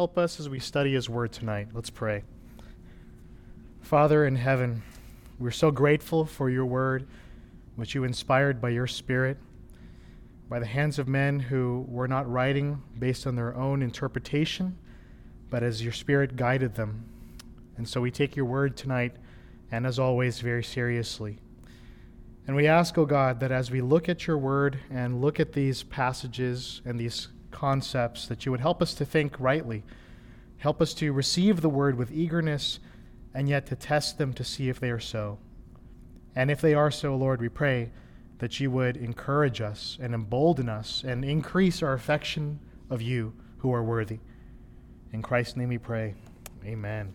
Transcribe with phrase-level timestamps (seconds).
[0.00, 1.68] Help us as we study His Word tonight.
[1.74, 2.22] Let's pray.
[3.82, 4.82] Father in heaven,
[5.38, 7.06] we're so grateful for your Word,
[7.76, 9.36] which you inspired by your Spirit,
[10.48, 14.78] by the hands of men who were not writing based on their own interpretation,
[15.50, 17.04] but as your Spirit guided them.
[17.76, 19.12] And so we take your Word tonight,
[19.70, 21.40] and as always, very seriously.
[22.46, 25.38] And we ask, O oh God, that as we look at your Word and look
[25.38, 29.82] at these passages and these concepts, that you would help us to think rightly,
[30.58, 32.80] help us to receive the word with eagerness,
[33.34, 35.38] and yet to test them to see if they are so.
[36.34, 37.90] And if they are so, Lord, we pray
[38.38, 43.72] that you would encourage us and embolden us and increase our affection of you who
[43.72, 44.18] are worthy.
[45.12, 46.14] In Christ's name we pray.
[46.64, 47.12] Amen.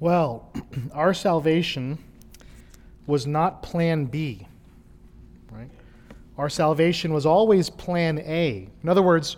[0.00, 0.52] Well,
[0.92, 1.98] our salvation
[3.06, 4.46] was not plan B?
[6.38, 8.68] Our salvation was always plan A.
[8.82, 9.36] In other words,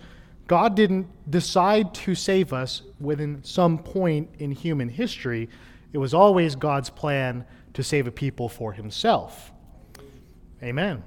[0.49, 5.49] God didn't decide to save us within some point in human history.
[5.93, 9.53] It was always God's plan to save a people for himself.
[10.63, 11.03] Amen.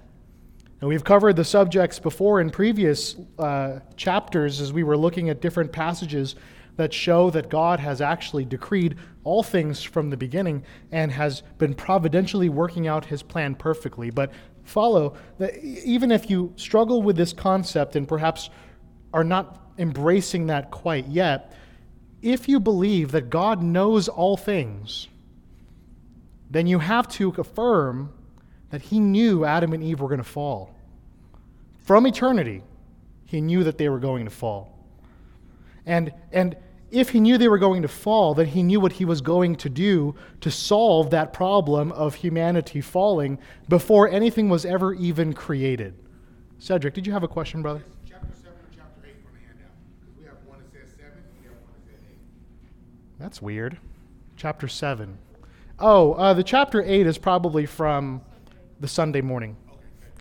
[0.79, 5.41] And we've covered the subjects before in previous uh, chapters as we were looking at
[5.41, 6.35] different passages
[6.77, 11.73] that show that God has actually decreed all things from the beginning and has been
[11.73, 14.09] providentially working out his plan perfectly.
[14.09, 14.31] But
[14.63, 18.49] follow that even if you struggle with this concept and perhaps
[19.13, 21.53] are not embracing that quite yet,
[22.21, 25.07] if you believe that God knows all things,
[26.49, 28.13] then you have to affirm
[28.69, 30.75] that He knew Adam and Eve were going to fall.
[31.79, 32.63] From eternity,
[33.25, 34.77] He knew that they were going to fall.
[35.85, 36.55] And, and
[36.92, 39.56] if he knew they were going to fall, then he knew what he was going
[39.56, 43.39] to do to solve that problem of humanity falling
[43.70, 45.94] before anything was ever even created.
[46.59, 47.81] Cedric, did you have a question, brother?
[48.08, 49.72] Chapter 7 chapter 8 from the handout?
[50.00, 52.17] Because we have one that says 7 we have one that says 8.
[53.19, 53.78] That's weird.
[54.36, 55.17] Chapter 7.
[55.80, 58.22] Oh, uh, the chapter 8 is probably from
[58.81, 59.56] the Sunday morning.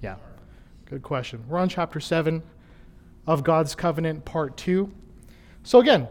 [0.03, 0.16] Yeah.
[0.86, 1.44] Good question.
[1.48, 2.42] We're on chapter 7
[3.26, 4.91] of God's Covenant, part 2.
[5.62, 6.09] So, again,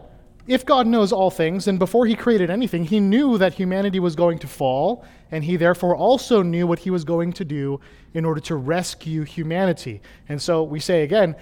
[0.50, 4.16] if God knows all things, then before he created anything, he knew that humanity was
[4.16, 7.78] going to fall, and he therefore also knew what he was going to do
[8.14, 10.02] in order to rescue humanity.
[10.28, 11.36] And so we say again,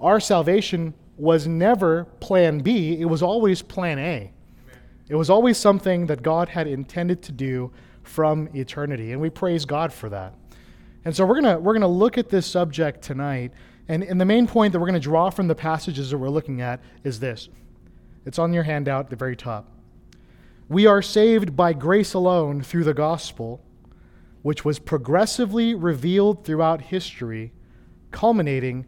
[0.00, 4.30] our salvation was never plan B, it was always plan A.
[5.08, 7.72] It was always something that God had intended to do
[8.04, 10.34] from eternity, and we praise God for that.
[11.04, 13.50] And so we're going we're going to look at this subject tonight,
[13.88, 16.28] and, and the main point that we're going to draw from the passages that we're
[16.28, 17.48] looking at is this.
[18.26, 19.70] It's on your handout at the very top.
[20.68, 23.62] We are saved by grace alone through the gospel,
[24.42, 27.52] which was progressively revealed throughout history,
[28.10, 28.84] culminating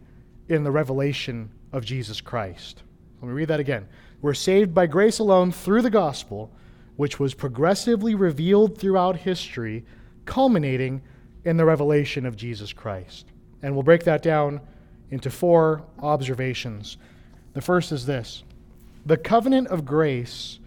[0.49, 2.83] in the revelation of Jesus Christ.
[3.21, 3.87] Let me read that again.
[4.21, 6.51] We're saved by grace alone through the gospel,
[6.97, 9.85] which was progressively revealed throughout history,
[10.25, 11.01] culminating
[11.45, 13.27] in the revelation of Jesus Christ.
[13.61, 14.59] And we'll break that down
[15.11, 16.97] into four observations.
[17.53, 18.43] The first is this
[19.05, 20.59] the covenant of grace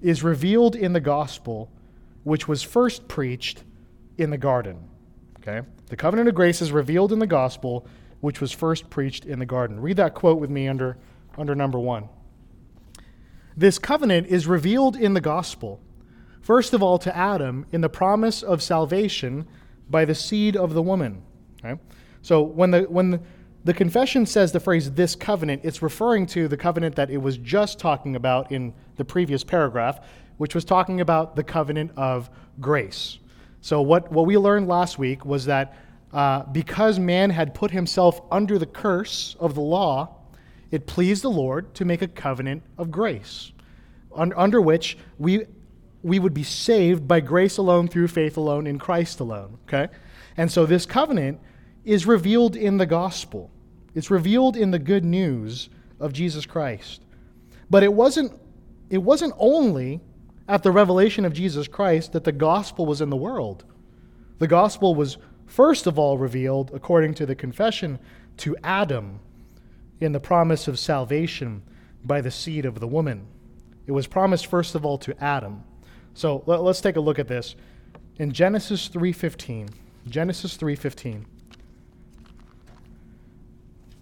[0.00, 1.70] is revealed in the gospel,
[2.24, 3.64] which was first preached
[4.16, 4.88] in the garden.
[5.40, 5.66] Okay?
[5.86, 7.86] The covenant of grace is revealed in the gospel,
[8.20, 9.80] which was first preached in the garden.
[9.80, 10.98] Read that quote with me under,
[11.36, 12.08] under number one.
[13.56, 15.80] This covenant is revealed in the gospel,
[16.40, 19.46] first of all to Adam in the promise of salvation
[19.90, 21.22] by the seed of the woman.
[21.64, 21.80] Okay?
[22.22, 23.20] So when the, when the,
[23.64, 27.36] the confession says the phrase this covenant, it's referring to the covenant that it was
[27.38, 30.00] just talking about in the previous paragraph,
[30.36, 32.30] which was talking about the covenant of
[32.60, 33.18] grace.
[33.60, 35.76] So, what, what we learned last week was that
[36.12, 40.16] uh, because man had put himself under the curse of the law,
[40.70, 43.52] it pleased the Lord to make a covenant of grace,
[44.14, 45.46] un- under which we,
[46.02, 49.58] we would be saved by grace alone, through faith alone, in Christ alone.
[49.66, 49.92] Okay?
[50.36, 51.40] And so, this covenant
[51.88, 53.50] is revealed in the gospel.
[53.94, 57.00] It's revealed in the good news of Jesus Christ.
[57.70, 58.30] But it wasn't,
[58.90, 60.02] it wasn't only
[60.46, 63.64] at the revelation of Jesus Christ that the gospel was in the world.
[64.38, 67.98] The gospel was first of all revealed, according to the confession,
[68.36, 69.18] to Adam
[69.98, 71.62] in the promise of salvation
[72.04, 73.26] by the seed of the woman.
[73.86, 75.64] It was promised first of all to Adam.
[76.12, 77.56] So let, us take a look at this.
[78.18, 79.70] In Genesis 3:15,
[80.06, 81.24] Genesis 3:15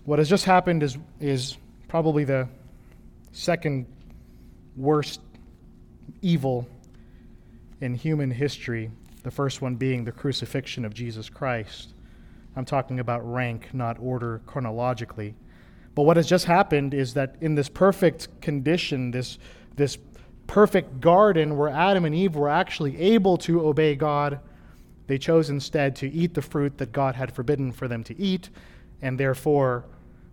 [0.06, 1.56] what has just happened is, is
[1.88, 2.48] probably the
[3.32, 3.86] second
[4.76, 5.20] worst
[6.22, 6.66] evil
[7.80, 8.88] in human history,
[9.24, 11.92] the first one being the crucifixion of Jesus Christ.
[12.54, 15.34] I'm talking about rank, not order chronologically.
[15.96, 19.38] But what has just happened is that in this perfect condition, this,
[19.74, 19.98] this
[20.46, 24.38] perfect garden where Adam and Eve were actually able to obey God,
[25.08, 28.50] they chose instead to eat the fruit that God had forbidden for them to eat,
[29.02, 29.84] and therefore,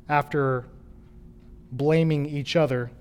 [0.09, 0.65] after
[1.71, 2.91] blaming each other,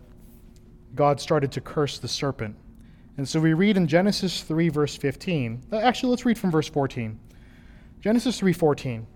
[0.94, 2.56] God started to curse the serpent.
[3.16, 5.62] And so we read in Genesis 3 verse 15.
[5.72, 7.18] uh, Actually, let's read from verse 14.
[8.02, 9.06] Genesis 3:14.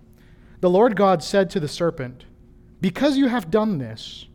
[0.61, 2.23] The Lord God said to the serpent,
[2.79, 4.27] "Because you have done this,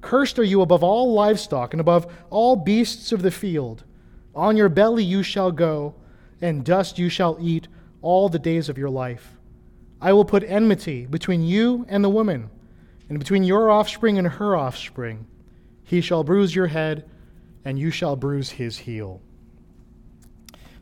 [0.00, 3.84] cursed are you above all livestock and above all beasts of the field.
[4.34, 5.94] On your belly you shall go,
[6.40, 7.68] and dust you shall eat
[8.00, 9.36] all the days of your life.
[10.00, 12.48] I will put enmity between you and the woman,
[13.08, 15.26] and between your offspring and her offspring.
[15.84, 17.08] He shall bruise your head,
[17.64, 19.20] and you shall bruise his heel."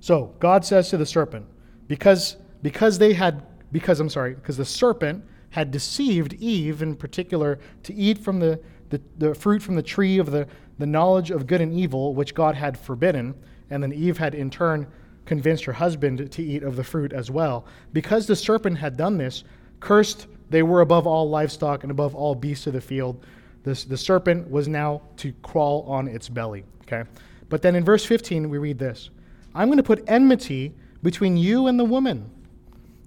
[0.01, 1.47] So, God says to the serpent,
[1.89, 3.43] because because they had
[3.73, 8.61] because I'm sorry, because the serpent had deceived Eve in particular to eat from the,
[8.91, 10.47] the, the fruit from the tree of the,
[10.79, 13.35] the knowledge of good and evil, which God had forbidden,
[13.71, 14.87] and then Eve had in turn
[15.25, 17.67] convinced her husband to eat of the fruit as well.
[17.93, 19.45] Because the serpent had done this,
[19.81, 23.25] cursed they were above all livestock and above all beasts of the field.
[23.65, 26.65] This, the serpent was now to crawl on its belly.
[26.83, 27.09] Okay?
[27.49, 29.11] But then in verse 15, we read this
[29.55, 32.31] I'm going to put enmity between you and the woman.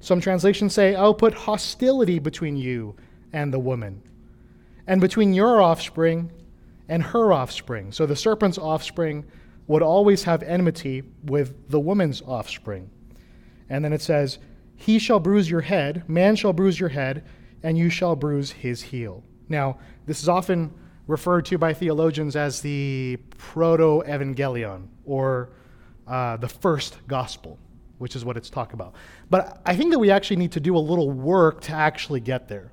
[0.01, 2.95] Some translations say, I'll put hostility between you
[3.33, 4.01] and the woman,
[4.87, 6.31] and between your offspring
[6.87, 7.91] and her offspring.
[7.91, 9.25] So the serpent's offspring
[9.67, 12.89] would always have enmity with the woman's offspring.
[13.69, 14.39] And then it says,
[14.79, 17.25] He shall bruise your head, man shall bruise your head,
[17.63, 19.23] and you shall bruise his heel.
[19.49, 20.73] Now, this is often
[21.05, 25.49] referred to by theologians as the proto evangelion, or
[26.07, 27.59] uh, the first gospel
[27.99, 28.95] which is what it's talking about.
[29.29, 32.47] But I think that we actually need to do a little work to actually get
[32.47, 32.71] there.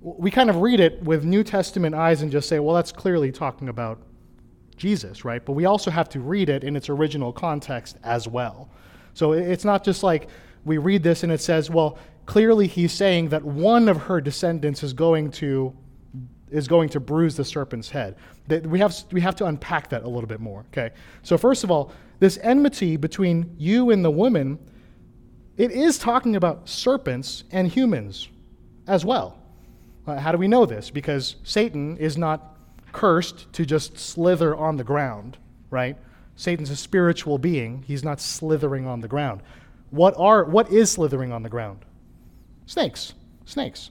[0.00, 3.30] We kind of read it with New Testament eyes and just say, well, that's clearly
[3.30, 4.00] talking about
[4.76, 5.44] Jesus, right?
[5.44, 8.70] But we also have to read it in its original context as well.
[9.12, 10.28] So it's not just like
[10.64, 14.82] we read this and it says, well, clearly he's saying that one of her descendants
[14.82, 15.74] is going to
[16.50, 18.16] is going to bruise the serpent's head.
[18.48, 20.64] We have, we have to unpack that a little bit more.
[20.72, 20.90] Okay.
[21.22, 24.58] So first of all, this enmity between you and the woman,
[25.56, 28.28] it is talking about serpents and humans
[28.88, 29.38] as well.
[30.06, 30.90] Uh, how do we know this?
[30.90, 32.56] Because Satan is not
[32.92, 35.38] cursed to just slither on the ground,
[35.70, 35.96] right?
[36.34, 37.84] Satan's a spiritual being.
[37.86, 39.42] He's not slithering on the ground.
[39.90, 41.84] What are what is slithering on the ground?
[42.66, 43.14] Snakes.
[43.44, 43.90] Snakes.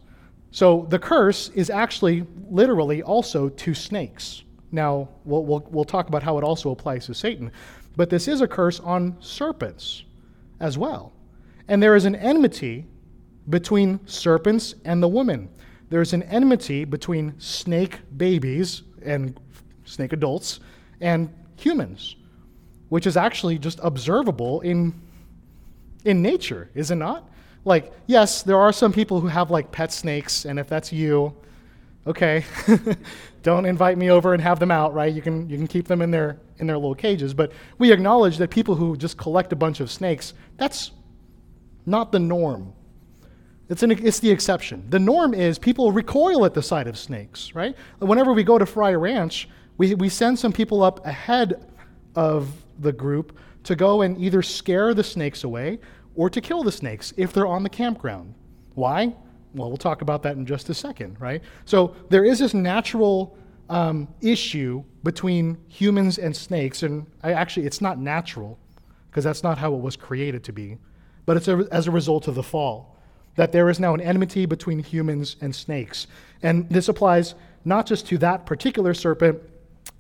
[0.51, 4.44] So the curse is actually literally also to snakes.
[4.72, 7.51] Now, we'll, we'll, we'll talk about how it also applies to Satan.
[7.96, 10.04] But this is a curse on serpents
[10.60, 11.12] as well.
[11.68, 12.86] And there is an enmity
[13.50, 15.50] between serpents and the woman.
[15.90, 19.40] There's an enmity between snake babies and
[19.86, 20.60] snake adults
[21.01, 22.16] and humans,
[22.90, 24.94] which is actually just observable in,
[26.06, 27.30] in nature, is it not?
[27.66, 31.36] Like, yes, there are some people who have like pet snakes, and if that's you,
[32.07, 32.44] okay,
[33.44, 35.13] don't invite me over and have them out, right?
[35.13, 37.34] You can, you can keep them in their, in their little cages.
[37.34, 40.92] But we acknowledge that people who just collect a bunch of snakes, that's
[41.86, 42.74] not the norm.
[43.69, 44.84] It's, an, it's the exception.
[44.90, 47.75] The norm is people recoil at the sight of snakes, right?
[48.00, 49.48] Whenever we go to Fry Ranch,
[49.78, 51.68] we, we send some people up ahead
[52.15, 55.80] of the group to go and either scare the snakes away
[56.16, 58.34] or to kill the snakes if they're on the campground.
[58.75, 59.16] Why?
[59.54, 61.42] Well, we'll talk about that in just a second, right?
[61.66, 63.38] So there is this natural
[63.70, 68.60] um, issue between humans and snakes, and I, actually, it's not natural
[69.10, 70.78] because that's not how it was created to be,
[71.25, 72.96] but it's a, as a result of the fall
[73.36, 76.08] that there is now an enmity between humans and snakes.
[76.44, 79.39] And this applies not just to that particular serpent,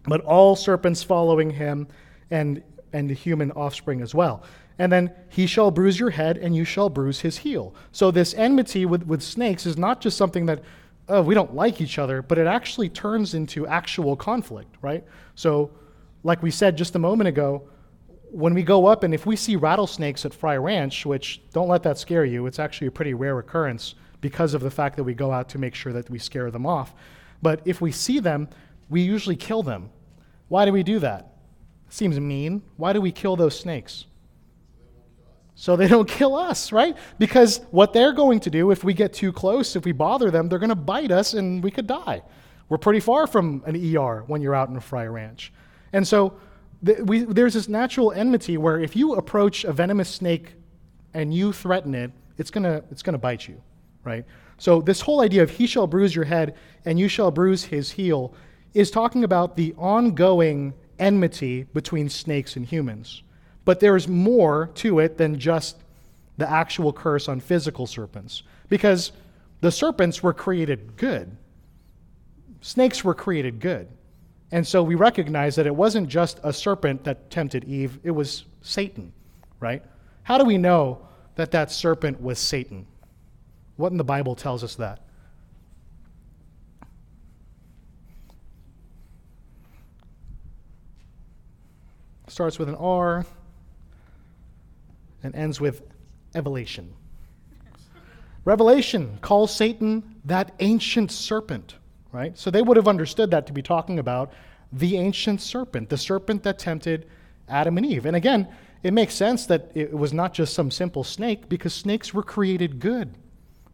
[0.03, 1.87] but all serpents following him
[2.31, 2.61] and,
[2.93, 4.43] and the human offspring as well.
[4.77, 7.75] And then he shall bruise your head, and you shall bruise his heel.
[7.91, 10.61] So this enmity with, with snakes is not just something that
[11.09, 15.03] oh, we don't like each other, but it actually turns into actual conflict, right?
[15.35, 15.71] So,
[16.23, 17.67] like we said just a moment ago,
[18.31, 21.81] when we go up and if we see rattlesnakes at Fry Ranch, which don't let
[21.83, 25.13] that scare you, it's actually a pretty rare occurrence because of the fact that we
[25.13, 26.93] go out to make sure that we scare them off.
[27.41, 28.47] But if we see them,
[28.89, 29.89] we usually kill them.
[30.47, 31.33] Why do we do that?
[31.89, 32.61] Seems mean.
[32.77, 34.05] Why do we kill those snakes?
[35.59, 36.95] so they don't kill us, right?
[37.17, 40.47] Because what they're going to do if we get too close, if we bother them,
[40.47, 42.21] they're going to bite us and we could die.
[42.69, 45.51] We're pretty far from an ER when you're out in a Fry Ranch.
[45.91, 46.39] And so
[46.85, 50.53] th- we, there's this natural enmity where if you approach a venomous snake
[51.13, 53.61] and you threaten it, it's going to it's going to bite you,
[54.05, 54.23] right?
[54.59, 56.55] So, this whole idea of he shall bruise your head
[56.85, 58.33] and you shall bruise his heel
[58.73, 63.23] is talking about the ongoing enmity between snakes and humans.
[63.65, 65.77] But there is more to it than just
[66.37, 68.43] the actual curse on physical serpents.
[68.69, 69.11] Because
[69.61, 71.35] the serpents were created good,
[72.61, 73.87] snakes were created good.
[74.51, 78.45] And so we recognize that it wasn't just a serpent that tempted Eve, it was
[78.61, 79.13] Satan,
[79.59, 79.83] right?
[80.23, 82.87] How do we know that that serpent was Satan?
[83.75, 85.01] What in the Bible tells us that?
[92.29, 93.25] Starts with an R
[95.23, 95.81] and ends with
[96.35, 96.93] evolution.
[98.45, 101.75] Revelation calls Satan that ancient serpent,
[102.11, 102.37] right?
[102.37, 104.31] So they would have understood that to be talking about
[104.71, 107.07] the ancient serpent, the serpent that tempted
[107.47, 108.05] Adam and Eve.
[108.05, 108.47] And again,
[108.83, 112.79] it makes sense that it was not just some simple snake because snakes were created
[112.79, 113.15] good.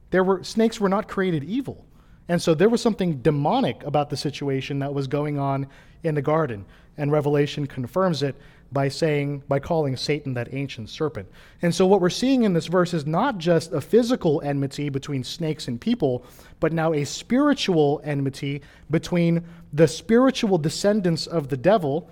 [0.10, 1.86] There were snakes were not created evil.
[2.28, 5.68] And so there was something demonic about the situation that was going on
[6.06, 6.66] in the garden.
[6.98, 8.36] And Revelation confirms it
[8.72, 11.28] by saying, by calling Satan that ancient serpent.
[11.62, 15.24] And so what we're seeing in this verse is not just a physical enmity between
[15.24, 16.26] snakes and people,
[16.60, 19.44] but now a spiritual enmity between
[19.74, 22.10] the spiritual descendants of the devil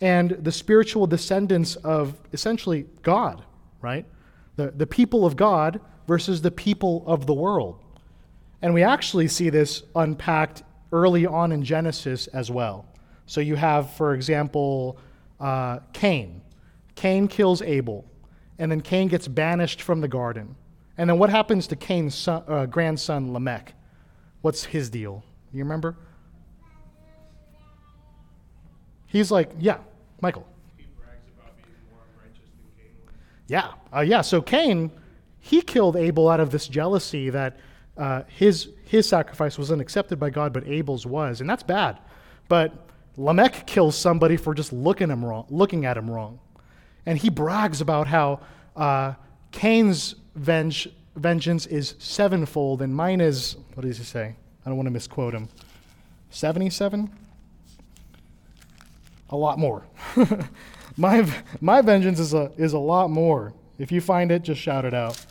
[0.00, 3.44] and the spiritual descendants of essentially God,
[3.80, 4.06] right?
[4.56, 7.82] The, the people of God versus the people of the world.
[8.62, 10.62] And we actually see this unpacked
[10.92, 12.86] early on in Genesis as well.
[13.26, 14.98] So you have, for example,
[15.40, 16.40] uh, Cain.
[16.94, 18.04] Cain kills Abel,
[18.58, 20.56] and then Cain gets banished from the garden.
[20.96, 23.74] And then what happens to Cain's son, uh, grandson, Lamech?
[24.40, 25.24] What's his deal?
[25.52, 25.96] You remember?
[29.06, 29.78] He's like, yeah,
[30.20, 30.46] Michael.
[30.76, 32.94] He brags about being more righteous than Cain.
[33.48, 34.20] Yeah, uh, yeah.
[34.22, 34.90] So Cain,
[35.40, 37.58] he killed Abel out of this jealousy that
[37.96, 41.98] uh, his his sacrifice wasn't accepted by God, but Abel's was, and that's bad.
[42.48, 42.85] But
[43.16, 46.38] Lamech kills somebody for just looking him wrong, looking at him wrong,
[47.06, 48.40] and he brags about how
[48.76, 49.14] uh,
[49.52, 54.36] Cain's venge, vengeance is sevenfold, and mine is what does he say?
[54.64, 55.48] I don't want to misquote him.
[56.30, 57.10] Seventy-seven.
[59.30, 59.84] A lot more.
[60.96, 61.26] my
[61.60, 63.54] my vengeance is a is a lot more.
[63.78, 65.24] If you find it, just shout it out.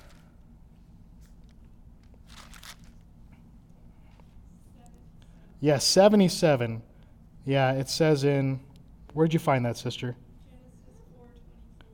[5.66, 6.84] Yes, 77.
[7.46, 8.60] Yeah, it says in
[9.16, 10.18] Where'd you find that, sister?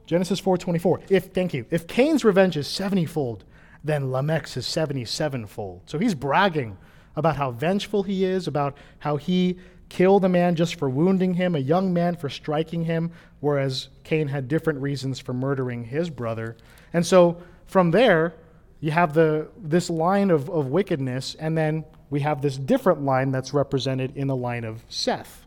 [0.08, 1.04] Genesis 4:24.
[1.10, 1.68] If thank you.
[1.70, 3.46] If Cain's revenge is 70-fold,
[3.84, 5.84] then Lamech's is 77-fold.
[5.86, 6.78] So he's bragging
[7.16, 11.56] about how vengeful he is, about how he killed a man just for wounding him,
[11.56, 16.58] a young man for striking him, whereas Cain had different reasons for murdering his brother.
[16.92, 18.34] And so from there,
[18.80, 23.32] you have the this line of, of wickedness, and then we have this different line
[23.32, 25.41] that's represented in the line of Seth.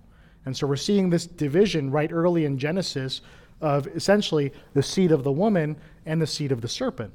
[0.47, 3.23] And so we're seeing this division right early in Genesis
[3.61, 7.13] of essentially the seed of the woman and the seed of the serpent.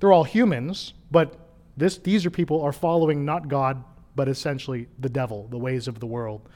[0.00, 1.38] They're all humans, but
[1.76, 3.82] this, these are people are following not God,
[4.16, 6.48] but essentially the devil, the ways of the world.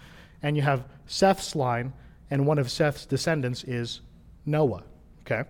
[0.43, 1.93] And you have Seth's line,
[2.31, 4.01] and one of Seth's descendants is
[4.47, 4.83] Noah.
[5.23, 5.43] Okay,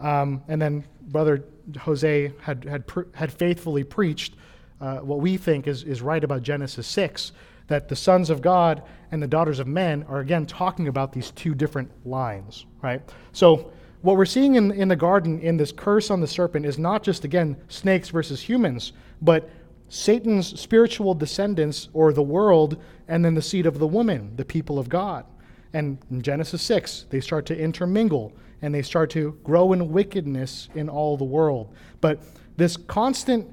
[0.00, 1.44] um, and then Brother
[1.78, 4.34] Jose had had had faithfully preached
[4.80, 7.32] uh, what we think is is right about Genesis six,
[7.66, 11.30] that the sons of God and the daughters of men are again talking about these
[11.30, 12.66] two different lines.
[12.82, 13.02] Right,
[13.32, 13.72] so.
[14.02, 17.02] What we're seeing in, in the garden in this curse on the serpent is not
[17.02, 18.92] just, again, snakes versus humans,
[19.22, 19.48] but
[19.88, 24.78] Satan's spiritual descendants, or the world, and then the seed of the woman, the people
[24.78, 25.24] of God.
[25.72, 30.68] And in Genesis 6, they start to intermingle and they start to grow in wickedness
[30.74, 31.74] in all the world.
[32.00, 32.20] But
[32.56, 33.52] this constant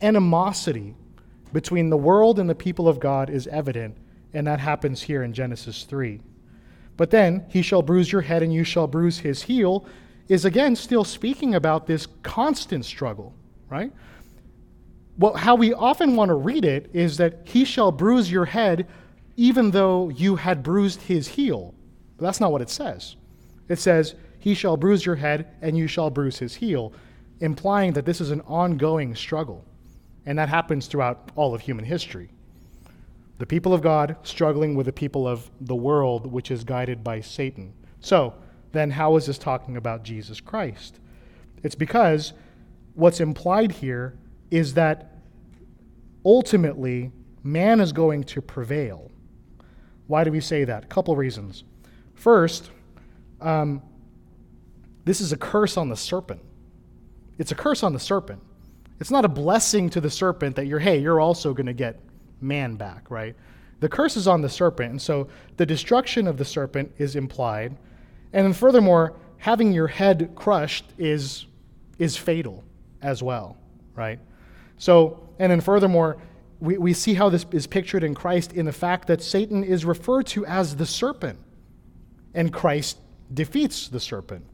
[0.00, 0.94] animosity
[1.54, 3.96] between the world and the people of God is evident,
[4.34, 6.20] and that happens here in Genesis 3.
[6.98, 9.86] But then, he shall bruise your head and you shall bruise his heel,
[10.28, 13.34] is again still speaking about this constant struggle,
[13.70, 13.90] right?
[15.16, 18.86] well, how we often want to read it is that he shall bruise your head
[19.36, 21.74] even though you had bruised his heel.
[22.16, 23.16] But that's not what it says.
[23.68, 26.92] It says, he shall bruise your head and you shall bruise his heel,
[27.40, 29.64] implying that this is an ongoing struggle.
[30.26, 32.30] And that happens throughout all of human history.
[33.38, 37.20] The people of God struggling with the people of the world, which is guided by
[37.20, 37.74] Satan.
[38.00, 38.34] So,
[38.72, 40.98] then how is this talking about Jesus Christ?
[41.62, 42.32] It's because
[42.94, 44.18] what's implied here
[44.50, 45.22] is that
[46.24, 47.12] ultimately
[47.42, 49.10] man is going to prevail.
[50.06, 50.84] Why do we say that?
[50.84, 51.64] A couple reasons.
[52.14, 52.70] First,
[53.40, 53.82] um,
[55.04, 56.40] this is a curse on the serpent.
[57.38, 58.42] It's a curse on the serpent.
[59.00, 62.00] It's not a blessing to the serpent that you're, hey, you're also going to get
[62.40, 63.34] man back, right?
[63.80, 67.76] The curse is on the serpent, and so the destruction of the serpent is implied.
[68.32, 71.46] And then furthermore, having your head crushed is,
[71.98, 72.64] is fatal
[73.02, 73.56] as well,
[73.94, 74.18] right?
[74.78, 76.16] So, and then furthermore,
[76.60, 79.84] we, we see how this is pictured in Christ in the fact that Satan is
[79.84, 81.38] referred to as the serpent,
[82.32, 82.98] and Christ
[83.32, 84.44] defeats the serpent.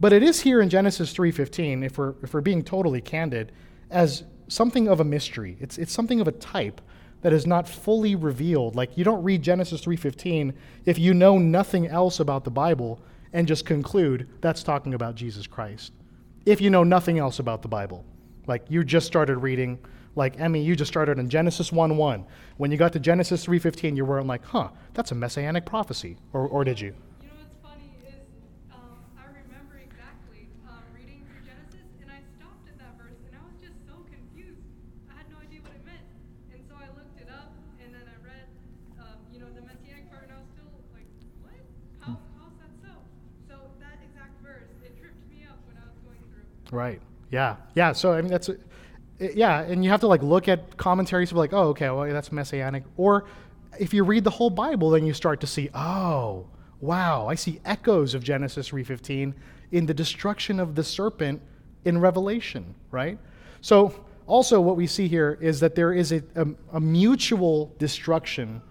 [0.00, 3.52] But it is here in Genesis 3:15, if we're if we're being totally candid,
[3.90, 5.56] as something of a mystery.
[5.60, 6.80] It's it's something of a type
[7.22, 8.74] that is not fully revealed.
[8.74, 10.54] Like you don't read Genesis 3:15
[10.86, 13.00] if you know nothing else about the Bible
[13.32, 15.92] and just conclude that's talking about Jesus Christ.
[16.46, 18.04] If you know nothing else about the Bible.
[18.46, 19.78] Like you just started reading
[20.16, 22.24] like Emmy, you just started in Genesis 1:1.
[22.56, 26.48] When you got to Genesis 3:15, you weren't like, "Huh, that's a messianic prophecy." Or
[26.48, 26.94] or did you?
[27.22, 28.18] You know what's funny is
[28.74, 33.38] um, I remember exactly um, reading through Genesis, and I stopped at that verse, and
[33.38, 34.66] I was just so confused.
[35.08, 36.02] I had no idea what it meant,
[36.50, 38.46] and so I looked it up, and then I read,
[38.98, 41.06] um, you know, the messianic part, and I was still like,
[41.46, 41.54] what?
[42.02, 42.92] How how's that so?
[43.46, 46.50] So that exact verse, it tripped me up when I was going through.
[46.70, 47.00] Right.
[47.30, 47.56] Yeah.
[47.74, 47.92] Yeah.
[47.92, 48.50] So I mean, that's,
[49.18, 52.10] yeah, and you have to like look at commentaries to be like, oh, okay, well,
[52.12, 52.84] that's messianic.
[52.96, 53.26] Or
[53.78, 56.46] if you read the whole Bible, then you start to see, oh,
[56.80, 59.34] wow, I see echoes of Genesis three fifteen
[59.72, 61.42] in the destruction of the serpent
[61.84, 62.74] in Revelation.
[62.90, 63.18] Right.
[63.60, 63.94] So
[64.26, 68.62] also, what we see here is that there is a, a, a mutual destruction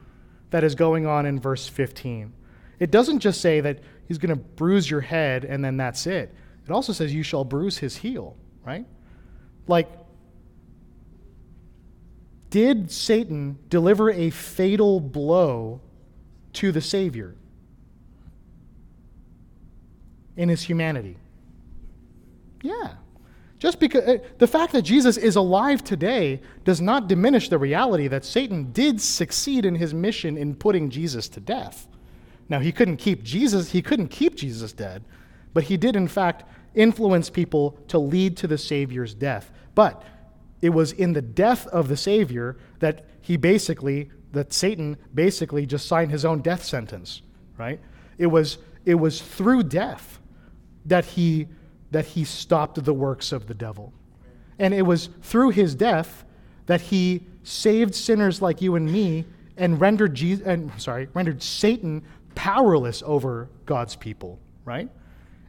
[0.52, 2.34] that is going on in verse 15.
[2.80, 6.34] It doesn't just say that he's going to bruise your head and then that's it.
[6.70, 8.86] It also says you shall bruise his heel, right?
[9.68, 9.90] Like,
[12.52, 15.82] did Satan deliver a fatal blow
[16.54, 17.34] to the Savior
[20.38, 21.18] in his humanity?
[22.62, 22.94] Yeah.
[23.58, 28.08] Just because uh, the fact that Jesus is alive today does not diminish the reality
[28.08, 31.88] that Satan did succeed in his mission in putting Jesus to death.
[32.48, 35.04] Now he couldn't keep Jesus, he couldn't keep Jesus dead,
[35.52, 36.44] but he did in fact
[36.76, 39.52] influence people to lead to the Savior's death.
[39.76, 40.04] But
[40.62, 45.88] it was in the death of the Savior that he basically, that Satan basically just
[45.88, 47.22] signed his own death sentence,
[47.58, 47.80] right?
[48.18, 50.20] It was, it was through death
[50.86, 51.48] that he,
[51.92, 53.94] that he stopped the works of the devil.
[54.58, 56.26] And it was through his death
[56.66, 59.26] that he saved sinners like you and me
[59.58, 62.04] and rendered, Jesus, and, sorry, rendered Satan
[62.36, 64.90] powerless over God's people, right?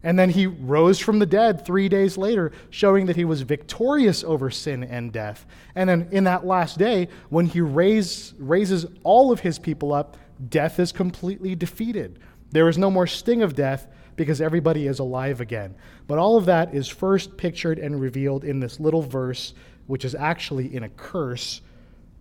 [0.02, 4.24] And then he rose from the dead three days later, showing that he was victorious
[4.24, 5.44] over sin and death.
[5.74, 10.16] And then in that last day, when he raise, raises all of his people up,
[10.48, 12.18] death is completely defeated.
[12.50, 15.74] There is no more sting of death because everybody is alive again.
[16.06, 19.54] But all of that is first pictured and revealed in this little verse,
[19.86, 21.60] which is actually in a curse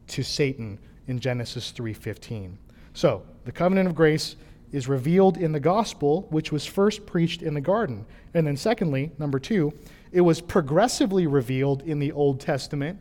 [0.07, 2.57] to Satan in Genesis 3:15.
[2.93, 4.35] So, the covenant of grace
[4.71, 8.05] is revealed in the gospel, which was first preached in the garden.
[8.33, 9.73] And then, secondly, number two,
[10.11, 12.99] it was progressively revealed in the Old Testament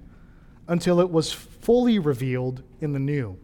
[0.67, 3.39] until it was fully revealed in the New.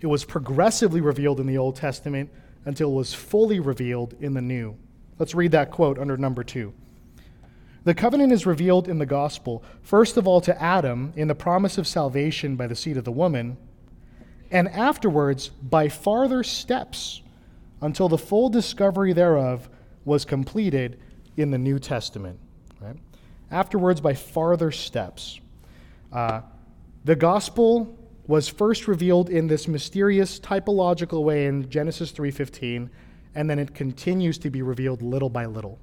[0.00, 2.30] It was progressively revealed in the Old Testament
[2.64, 4.76] until it was fully revealed in the New.
[5.18, 6.74] Let's read that quote under number two.
[7.84, 11.78] The covenant is revealed in the gospel, first of all to Adam in the promise
[11.78, 13.56] of salvation by the seed of the woman,
[14.50, 17.22] and afterwards by farther steps
[17.80, 19.68] until the full discovery thereof
[20.04, 20.98] was completed
[21.36, 22.38] in the New Testament.
[22.80, 22.96] Right?
[23.50, 25.40] Afterwards by farther steps.
[26.12, 26.40] Uh,
[27.04, 32.90] the gospel was first revealed in this mysterious typological way in Genesis 3:15,
[33.34, 35.78] and then it continues to be revealed little by little.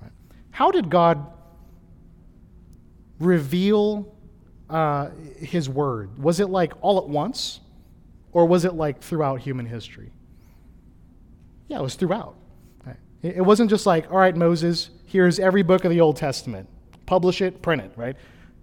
[0.00, 0.12] Right?
[0.50, 1.26] How did God
[3.18, 4.14] reveal
[4.70, 6.18] uh, His word?
[6.18, 7.60] Was it like all at once?
[8.34, 10.12] Or was it like throughout human history?
[11.68, 12.36] Yeah, it was throughout.
[13.24, 16.68] It wasn't just like, all right, Moses, here's every book of the Old Testament.
[17.06, 18.16] Publish it, print it, right?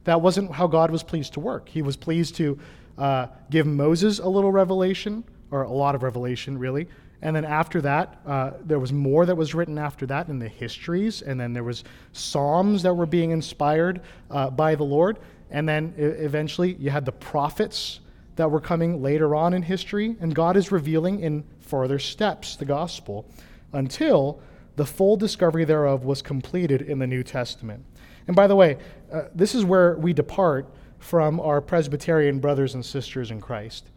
[0.03, 1.67] That wasn't how God was pleased to work.
[1.67, 2.60] He was pleased to
[2.95, 6.88] uh, give Moses a little revelation, or a lot of revelation, really.
[7.23, 10.47] And then after that, uh, there was more that was written after that in the
[10.47, 15.17] histories, and then there was psalms that were being inspired uh, by the Lord.
[15.49, 17.99] And then eventually, you had the prophets
[18.36, 22.65] that were coming later on in history, and God is revealing in further steps the
[22.65, 23.30] gospel
[23.74, 24.41] until
[24.76, 27.86] the full discovery thereof was completed in the New Testament.
[28.28, 28.78] And by the way,
[29.12, 33.89] uh, this is where we depart from our Presbyterian brothers and sisters in Christ.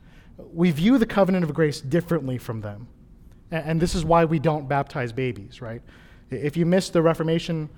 [0.53, 2.89] We view the covenant of grace differently from them.
[3.51, 5.83] And, and this is why we don't baptize babies, right?
[6.31, 7.69] If you missed the Reformation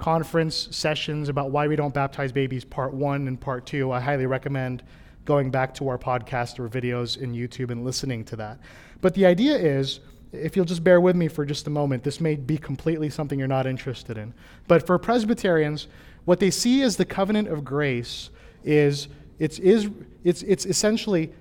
[0.00, 3.92] conference sessions about why we don't baptize babies, part one and part two.
[3.92, 4.82] I highly recommend
[5.24, 8.58] going back to our podcast or videos in YouTube and listening to that.
[9.00, 10.00] But the idea is,
[10.32, 13.38] if you'll just bear with me for just a moment, this may be completely something
[13.38, 14.32] you're not interested in.
[14.68, 15.88] But for Presbyterians,
[16.24, 18.30] what they see as the covenant of grace
[18.64, 19.90] is it's, is,
[20.22, 21.32] it's, it's essentially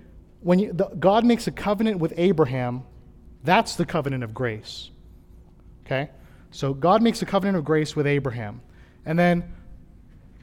[0.42, 2.84] when you, the, God makes a covenant with Abraham,
[3.44, 4.89] that's the covenant of grace.
[5.86, 6.10] Okay?
[6.52, 8.62] So God makes a covenant of grace with Abraham.
[9.06, 9.52] And then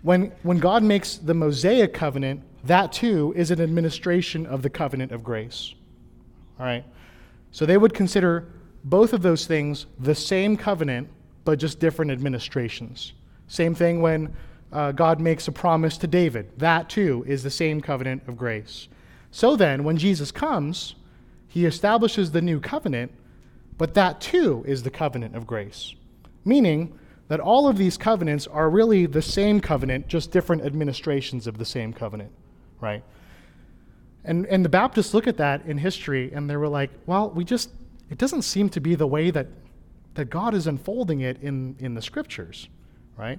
[0.07, 5.11] when, when God makes the Mosaic covenant, that too is an administration of the covenant
[5.11, 5.75] of grace.
[6.61, 6.85] All right?
[7.51, 8.47] So they would consider
[8.85, 11.09] both of those things the same covenant,
[11.45, 13.15] but just different administrations.
[13.49, 14.33] Same thing when
[14.71, 16.57] uh, God makes a promise to David.
[16.57, 18.87] That too is the same covenant of grace.
[19.33, 20.95] So then, when Jesus comes,
[21.49, 23.11] he establishes the new covenant,
[23.77, 25.97] but that too is the covenant of grace.
[26.45, 26.97] Meaning
[27.29, 31.65] that all of these covenants are really the same covenant, just different administrations of the
[31.65, 32.31] same covenant,
[32.81, 33.03] right?
[34.25, 37.45] And, and the Baptists look at that in history and they were like, well, we
[37.45, 37.71] just,
[38.11, 39.49] it doesn't seem to be the way that,
[40.15, 42.69] that God is unfolding it in, in the scriptures,
[43.17, 43.39] right?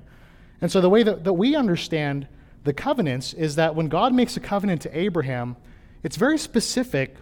[0.62, 2.28] And so the way that, that we understand
[2.64, 5.56] the covenants is that when God makes a covenant to Abraham,
[6.04, 7.16] it's very specific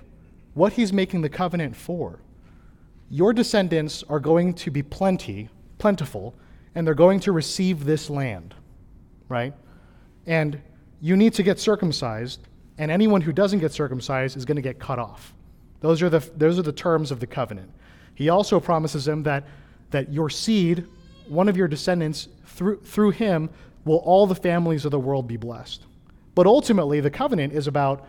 [0.53, 2.19] what he's making the covenant for.
[3.09, 6.33] Your descendants are going to be plenty, plentiful,
[6.75, 8.53] and they're going to receive this land,
[9.29, 9.53] right?
[10.27, 10.61] And
[11.01, 12.41] you need to get circumcised,
[12.77, 15.33] and anyone who doesn't get circumcised is going to get cut off.
[15.79, 17.71] Those are the, those are the terms of the covenant.
[18.15, 19.45] He also promises them that,
[19.91, 20.87] that your seed,
[21.27, 23.49] one of your descendants, through, through him,
[23.85, 25.85] will all the families of the world be blessed.
[26.33, 28.07] But ultimately, the covenant is about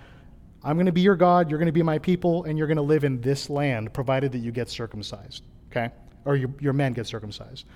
[0.64, 2.76] I'm going to be your God, you're going to be my people, and you're going
[2.76, 5.92] to live in this land, provided that you get circumcised, okay?
[6.24, 7.66] Or your, your men get circumcised.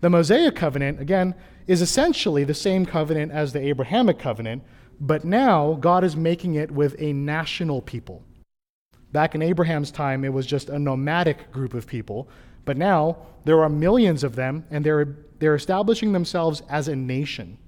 [0.00, 1.34] The Mosaic covenant, again,
[1.66, 4.62] is essentially the same covenant as the Abrahamic covenant,
[5.00, 8.22] but now God is making it with a national people.
[9.12, 12.28] Back in Abraham's time, it was just a nomadic group of people,
[12.64, 17.58] but now there are millions of them, and they're, they're establishing themselves as a nation.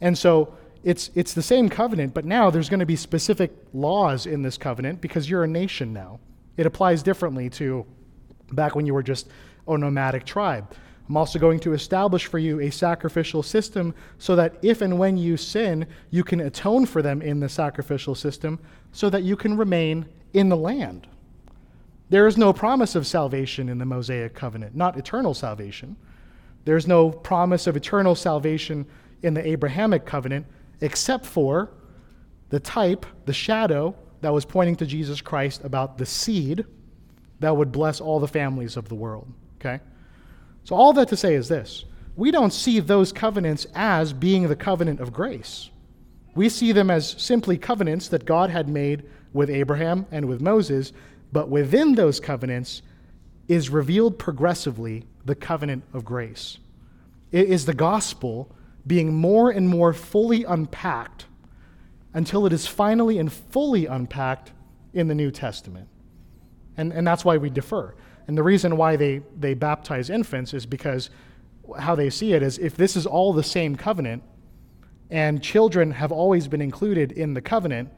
[0.00, 4.26] And so it's, it's the same covenant, but now there's going to be specific laws
[4.26, 6.20] in this covenant because you're a nation now.
[6.56, 7.84] It applies differently to
[8.52, 9.28] back when you were just
[9.68, 10.72] a nomadic tribe.
[11.10, 15.16] I'm also going to establish for you a sacrificial system so that if and when
[15.16, 18.60] you sin, you can atone for them in the sacrificial system
[18.92, 21.08] so that you can remain in the land.
[22.10, 25.96] There is no promise of salvation in the Mosaic covenant, not eternal salvation.
[26.64, 28.86] There's no promise of eternal salvation
[29.24, 30.46] in the Abrahamic covenant,
[30.80, 31.72] except for
[32.50, 36.64] the type, the shadow that was pointing to Jesus Christ about the seed
[37.40, 39.26] that would bless all the families of the world.
[39.56, 39.80] Okay?
[40.64, 41.84] So, all that to say is this
[42.16, 45.70] we don't see those covenants as being the covenant of grace.
[46.34, 50.92] We see them as simply covenants that God had made with Abraham and with Moses,
[51.32, 52.82] but within those covenants
[53.48, 56.58] is revealed progressively the covenant of grace.
[57.32, 58.54] It is the gospel
[58.86, 61.26] being more and more fully unpacked
[62.12, 64.52] until it is finally and fully unpacked
[64.92, 65.88] in the New Testament.
[66.76, 67.94] And, and that's why we defer.
[68.30, 71.10] And the reason why they, they baptize infants is because
[71.80, 74.22] how they see it is if this is all the same covenant
[75.10, 77.88] and children have always been included in the covenant,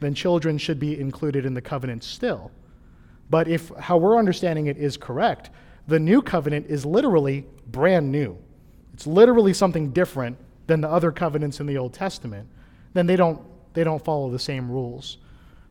[0.00, 2.50] then children should be included in the covenant still.
[3.28, 5.50] But if how we're understanding it is correct,
[5.86, 8.38] the new covenant is literally brand new.
[8.94, 12.48] It's literally something different than the other covenants in the Old Testament.
[12.94, 13.38] Then they don't,
[13.74, 15.18] they don't follow the same rules.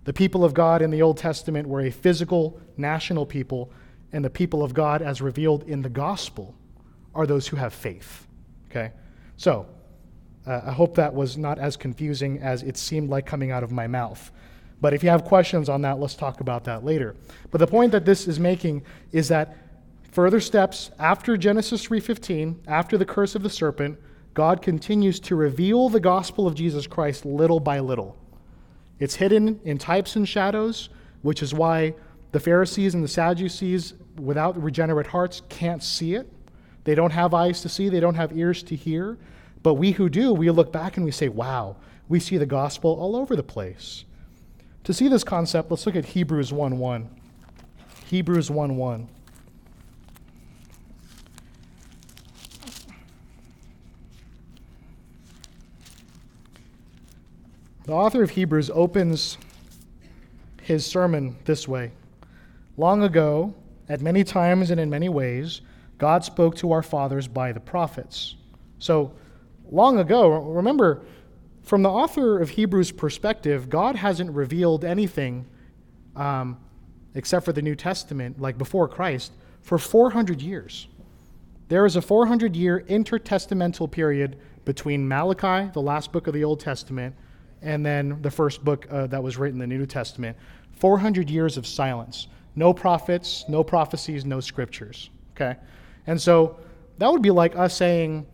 [0.03, 3.71] The people of God in the Old Testament were a physical, national people,
[4.13, 6.55] and the people of God, as revealed in the gospel,
[7.13, 8.27] are those who have faith.
[8.69, 8.91] Okay?
[9.35, 9.65] So,
[10.47, 13.71] uh, I hope that was not as confusing as it seemed like coming out of
[13.71, 14.31] my mouth.
[14.79, 17.15] But if you have questions on that, let's talk about that later.
[17.51, 19.57] But the point that this is making is that
[20.13, 23.97] Further steps after Genesis 3:15, after the curse of the serpent,
[24.35, 28.15] God continues to reveal the gospel of Jesus Christ little by little.
[28.99, 30.89] It's hidden in types and shadows,
[31.23, 31.95] which is why
[32.33, 36.27] the Pharisees and the Sadducees without regenerate hearts can't see it.
[36.83, 39.19] They don't have eyes to see, they don't have ears to hear.
[39.61, 41.77] But we who do, we look back and we say, wow,
[42.09, 44.03] we see the gospel all over the place.
[44.85, 47.07] To see this concept, let's look at Hebrews 1:1.
[48.07, 49.07] Hebrews 1:1.
[57.85, 59.37] The author of Hebrews opens
[60.63, 61.91] his sermon this way
[62.77, 63.53] Long ago,
[63.87, 65.61] at many times and in many ways,
[65.97, 68.35] God spoke to our fathers by the prophets.
[68.79, 69.13] So,
[69.71, 71.03] long ago, remember,
[71.61, 75.45] from the author of Hebrews' perspective, God hasn't revealed anything
[76.15, 76.57] um,
[77.15, 79.31] except for the New Testament, like before Christ,
[79.61, 80.87] for 400 years.
[81.69, 86.59] There is a 400 year intertestamental period between Malachi, the last book of the Old
[86.59, 87.15] Testament,
[87.61, 90.35] and then the first book uh, that was written in the New Testament.
[90.75, 92.27] 400 years of silence.
[92.55, 95.09] No prophets, no prophecies, no scriptures.
[95.31, 95.57] Okay?
[96.07, 96.57] And so
[96.97, 98.25] that would be like us saying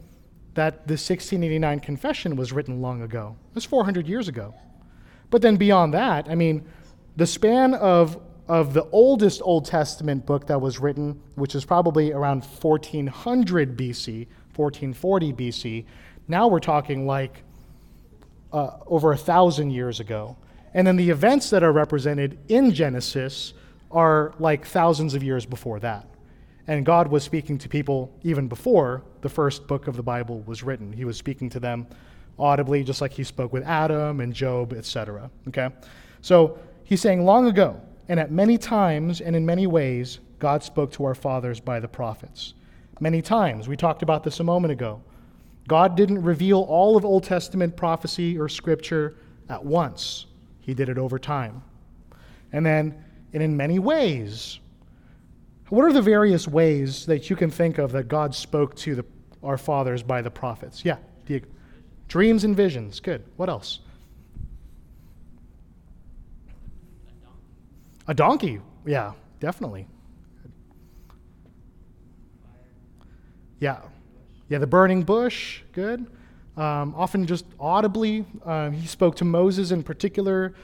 [0.56, 3.36] that the 1689 confession was written long ago.
[3.54, 4.54] That's 400 years ago.
[5.30, 6.66] But then beyond that, I mean,
[7.16, 12.12] the span of, of the oldest Old Testament book that was written, which is probably
[12.12, 15.86] around 1400 BC, 1440 BC,
[16.28, 17.44] now we're talking like
[18.52, 20.36] uh, over a thousand years ago.
[20.74, 23.54] And then the events that are represented in Genesis
[23.92, 26.08] are like thousands of years before that.
[26.68, 30.62] And God was speaking to people even before the first book of the Bible was
[30.62, 30.94] written.
[30.94, 31.88] He was speaking to them
[32.38, 35.30] audibly, just like he spoke with Adam and Job, etc.
[35.48, 35.70] Okay?
[36.22, 40.92] So he's saying, long ago, and at many times and in many ways, God spoke
[40.94, 42.54] to our fathers by the prophets.
[43.00, 43.68] Many times.
[43.68, 45.02] We talked about this a moment ago.
[45.68, 49.16] God didn't reveal all of Old Testament prophecy or scripture
[49.50, 50.26] at once,
[50.62, 51.64] He did it over time.
[52.52, 54.60] And then, and in many ways.
[55.70, 59.06] What are the various ways that you can think of that God spoke to the,
[59.44, 60.84] our fathers by the prophets?
[60.84, 61.44] Yeah, the,
[62.10, 63.00] dreams and visions.
[63.00, 63.24] Good.
[63.38, 63.80] What else?
[68.08, 68.60] A donkey.
[68.86, 69.88] Yeah, definitely.
[73.60, 73.82] Yeah.
[74.50, 75.62] Yeah, the burning bush.
[75.72, 76.08] Good.
[76.58, 78.26] Um, often just audibly.
[78.44, 80.56] Um, he spoke to Moses in particular,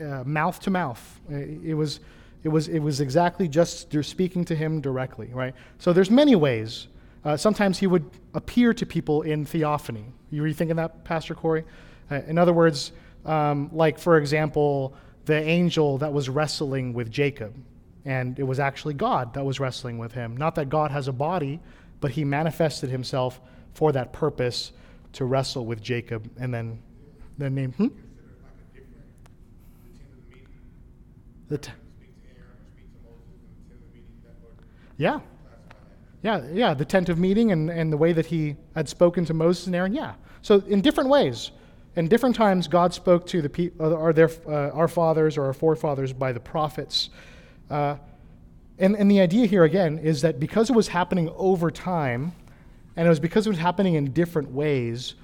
[0.00, 1.20] uh, mouth to mouth.
[1.30, 2.00] It was,
[2.44, 5.54] it, was, it was exactly just speaking to him directly, right?
[5.78, 6.88] So there's many ways.
[7.24, 10.06] Uh, sometimes he would appear to people in theophany.
[10.30, 11.64] You were thinking that, Pastor Corey?
[12.10, 12.92] Uh, in other words,
[13.24, 17.54] um, like, for example, the angel that was wrestling with Jacob.
[18.04, 20.36] And it was actually God that was wrestling with him.
[20.36, 21.60] Not that God has a body,
[22.00, 23.40] but he manifested himself
[23.74, 24.72] for that purpose
[25.14, 26.80] to wrestle with Jacob and then
[27.36, 27.88] the name hmm?
[31.48, 31.72] The t-
[34.96, 35.20] yeah
[36.22, 39.34] yeah yeah the tent of meeting and, and the way that he had spoken to
[39.34, 41.52] moses and aaron yeah so in different ways
[41.98, 45.52] in different times, God spoke to the pe- or their, uh, our fathers or our
[45.52, 47.10] forefathers by the prophets.
[47.68, 47.96] Uh,
[48.78, 52.30] and, and the idea here, again, is that because it was happening over time,
[52.94, 55.16] and it was because it was happening in different ways,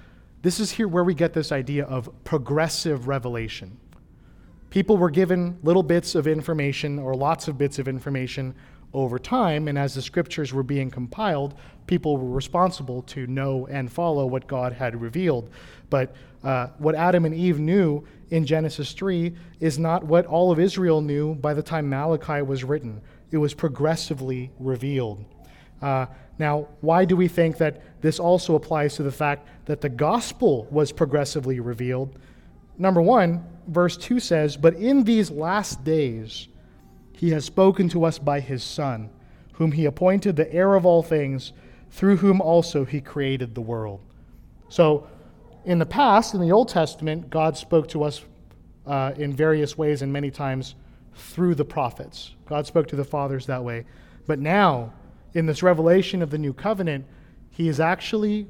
[0.42, 3.78] this is here where we get this idea of progressive revelation.
[4.74, 8.52] People were given little bits of information or lots of bits of information
[8.92, 11.54] over time, and as the scriptures were being compiled,
[11.86, 15.48] people were responsible to know and follow what God had revealed.
[15.90, 20.58] But uh, what Adam and Eve knew in Genesis 3 is not what all of
[20.58, 23.00] Israel knew by the time Malachi was written.
[23.30, 25.24] It was progressively revealed.
[25.80, 26.06] Uh,
[26.40, 30.66] now, why do we think that this also applies to the fact that the gospel
[30.68, 32.18] was progressively revealed?
[32.76, 36.48] Number one, verse 2 says, But in these last days
[37.12, 39.10] he has spoken to us by his Son,
[39.52, 41.52] whom he appointed the heir of all things,
[41.90, 44.00] through whom also he created the world.
[44.68, 45.06] So,
[45.64, 48.22] in the past, in the Old Testament, God spoke to us
[48.86, 50.74] uh, in various ways and many times
[51.14, 52.34] through the prophets.
[52.46, 53.86] God spoke to the fathers that way.
[54.26, 54.92] But now,
[55.34, 57.06] in this revelation of the new covenant,
[57.50, 58.46] he is actually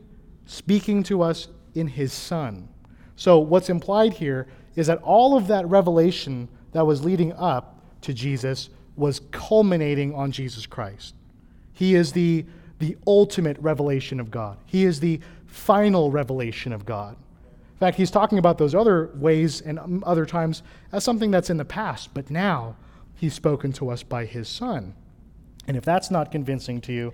[0.47, 2.69] speaking to us in his Son.
[3.17, 8.13] So, what's implied here is that all of that revelation that was leading up to
[8.13, 11.15] Jesus was culminating on Jesus Christ.
[11.73, 12.45] He is the,
[12.79, 17.17] the ultimate revelation of God, He is the final revelation of God.
[17.75, 21.51] In fact, he's talking about those other ways and um, other times as something that's
[21.51, 22.77] in the past, but now
[23.17, 24.95] he's spoken to us by his Son.
[25.67, 27.13] And if that's not convincing to you,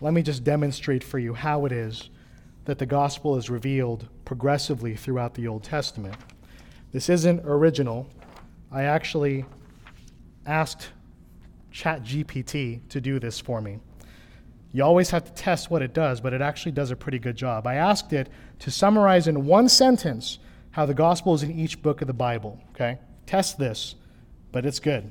[0.00, 2.10] let me just demonstrate for you how it is
[2.68, 6.14] that the gospel is revealed progressively throughout the Old Testament.
[6.92, 8.06] This isn't original.
[8.70, 9.46] I actually
[10.44, 10.90] asked
[11.72, 13.78] ChatGPT to do this for me.
[14.70, 17.36] You always have to test what it does, but it actually does a pretty good
[17.36, 17.66] job.
[17.66, 18.28] I asked it
[18.58, 20.38] to summarize in one sentence
[20.72, 22.60] how the gospel is in each book of the Bible.
[22.72, 22.98] Okay?
[23.24, 23.94] Test this,
[24.52, 25.10] but it's good.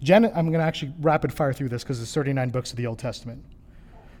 [0.00, 2.86] Gen- I'm going to actually rapid fire through this because it's 39 books of the
[2.86, 3.44] Old Testament.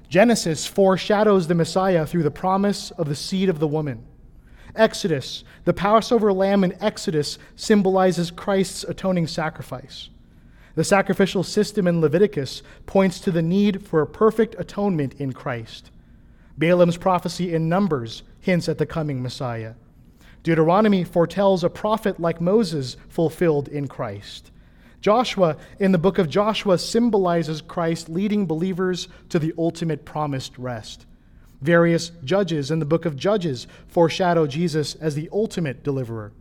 [0.08, 4.06] Genesis foreshadows the Messiah through the promise of the seed of the woman.
[4.74, 10.08] Exodus, the Passover lamb in Exodus symbolizes Christ's atoning sacrifice.
[10.76, 15.90] The sacrificial system in Leviticus points to the need for a perfect atonement in Christ.
[16.56, 19.74] Balaam's prophecy in Numbers hints at the coming Messiah.
[20.42, 24.50] Deuteronomy foretells a prophet like Moses fulfilled in Christ.
[25.00, 31.06] Joshua, in the book of Joshua, symbolizes Christ leading believers to the ultimate promised rest.
[31.60, 36.32] Various judges in the book of Judges foreshadow Jesus as the ultimate deliverer.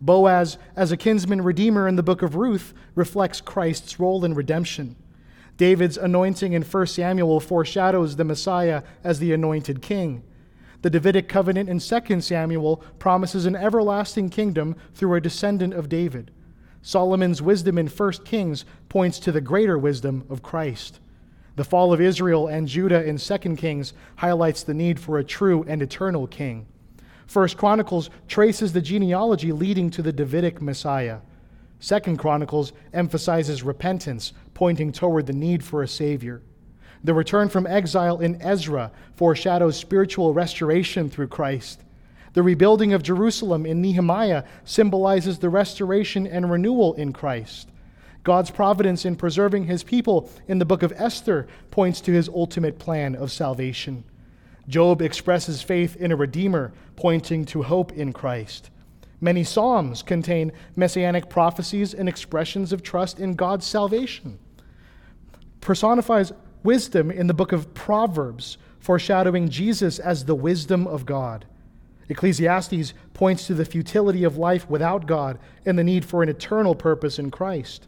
[0.00, 4.96] Boaz, as a kinsman redeemer in the book of Ruth, reflects Christ's role in redemption.
[5.56, 10.24] David's anointing in 1 Samuel foreshadows the Messiah as the anointed king.
[10.82, 16.32] The Davidic covenant in 2 Samuel promises an everlasting kingdom through a descendant of David.
[16.82, 20.98] Solomon's wisdom in 1 Kings points to the greater wisdom of Christ.
[21.54, 25.64] The fall of Israel and Judah in 2 Kings highlights the need for a true
[25.68, 26.66] and eternal king.
[27.26, 31.18] First Chronicles traces the genealogy leading to the Davidic Messiah.
[31.78, 36.42] Second Chronicles emphasizes repentance, pointing toward the need for a savior.
[37.04, 41.82] The return from exile in Ezra foreshadows spiritual restoration through Christ.
[42.34, 47.68] The rebuilding of Jerusalem in Nehemiah symbolizes the restoration and renewal in Christ.
[48.24, 52.78] God's providence in preserving his people in the book of Esther points to his ultimate
[52.78, 54.04] plan of salvation.
[54.68, 58.70] Job expresses faith in a Redeemer, pointing to hope in Christ.
[59.20, 64.38] Many Psalms contain messianic prophecies and expressions of trust in God's salvation.
[65.60, 71.44] Personifies wisdom in the book of Proverbs, foreshadowing Jesus as the wisdom of God.
[72.08, 76.74] Ecclesiastes points to the futility of life without God and the need for an eternal
[76.74, 77.86] purpose in Christ.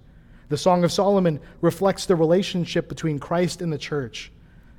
[0.48, 4.30] The Song of Solomon reflects the relationship between Christ and the church.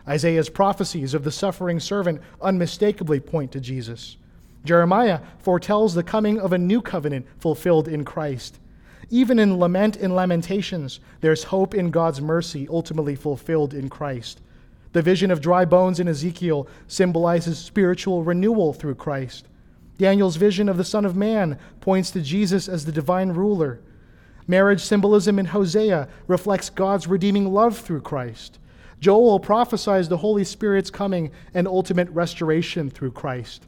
[0.07, 4.17] Isaiah's prophecies of the suffering servant unmistakably point to Jesus.
[4.63, 8.59] Jeremiah foretells the coming of a new covenant fulfilled in Christ.
[9.09, 14.41] Even in lament and lamentations, there's hope in God's mercy ultimately fulfilled in Christ.
[14.95, 19.45] The vision of dry bones in Ezekiel symbolizes spiritual renewal through Christ.
[19.97, 23.81] Daniel's vision of the Son of Man points to Jesus as the divine ruler.
[24.47, 28.57] Marriage symbolism in Hosea reflects God's redeeming love through Christ.
[29.01, 33.65] Joel prophesies the Holy Spirit's coming and ultimate restoration through Christ.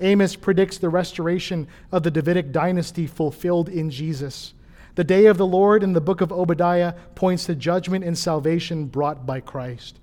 [0.00, 4.52] Amos predicts the restoration of the Davidic dynasty fulfilled in Jesus.
[4.94, 8.84] The day of the Lord in the book of Obadiah points to judgment and salvation
[8.84, 10.00] brought by Christ.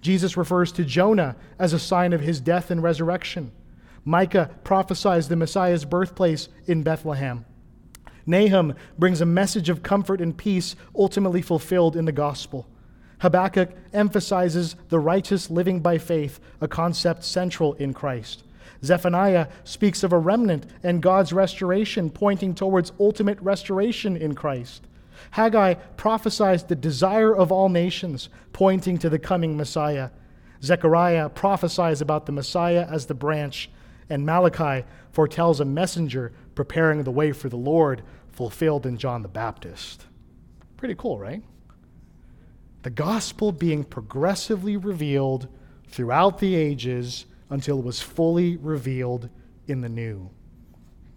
[0.00, 3.52] Jesus refers to Jonah as a sign of his death and resurrection.
[4.04, 7.44] Micah prophesies the Messiah's birthplace in Bethlehem.
[8.26, 12.66] Nahum brings a message of comfort and peace ultimately fulfilled in the gospel.
[13.20, 18.44] Habakkuk emphasizes the righteous living by faith, a concept central in Christ.
[18.84, 24.86] Zephaniah speaks of a remnant and God's restoration, pointing towards ultimate restoration in Christ.
[25.32, 30.10] Haggai prophesies the desire of all nations, pointing to the coming Messiah.
[30.62, 33.70] Zechariah prophesies about the Messiah as the branch,
[34.08, 39.28] and Malachi foretells a messenger preparing the way for the Lord, fulfilled in John the
[39.28, 40.06] Baptist.
[40.76, 41.42] Pretty cool, right?
[42.82, 45.48] The gospel being progressively revealed
[45.88, 49.28] throughout the ages until it was fully revealed
[49.66, 50.30] in the new.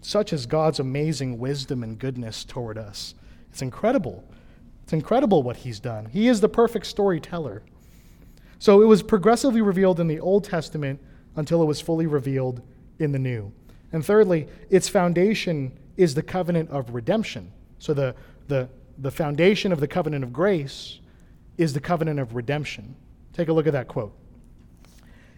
[0.01, 3.13] Such is God's amazing wisdom and goodness toward us.
[3.51, 4.23] It's incredible.
[4.83, 6.05] It's incredible what he's done.
[6.05, 7.63] He is the perfect storyteller.
[8.59, 10.99] So it was progressively revealed in the Old Testament
[11.35, 12.61] until it was fully revealed
[12.99, 13.51] in the New.
[13.91, 17.51] And thirdly, its foundation is the covenant of redemption.
[17.79, 18.15] So the,
[18.47, 20.99] the, the foundation of the covenant of grace
[21.57, 22.95] is the covenant of redemption.
[23.33, 24.15] Take a look at that quote.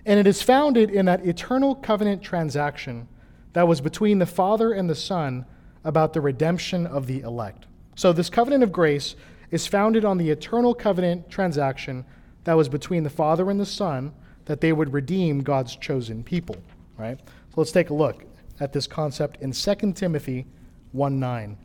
[0.05, 3.07] And it is founded in that eternal covenant transaction
[3.53, 5.45] that was between the Father and the Son
[5.83, 7.65] about the redemption of the elect.
[7.95, 9.15] So, this covenant of grace
[9.51, 12.05] is founded on the eternal covenant transaction
[12.43, 14.13] that was between the Father and the Son
[14.45, 16.57] that they would redeem God's chosen people.
[16.97, 17.19] Right?
[17.19, 18.23] So, let's take a look
[18.59, 20.45] at this concept in 2 Timothy
[20.91, 21.57] 1 9.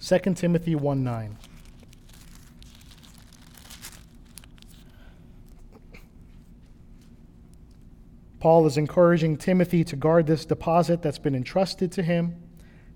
[0.00, 1.36] 2 Timothy 1 9.
[8.40, 12.42] Paul is encouraging Timothy to guard this deposit that's been entrusted to him.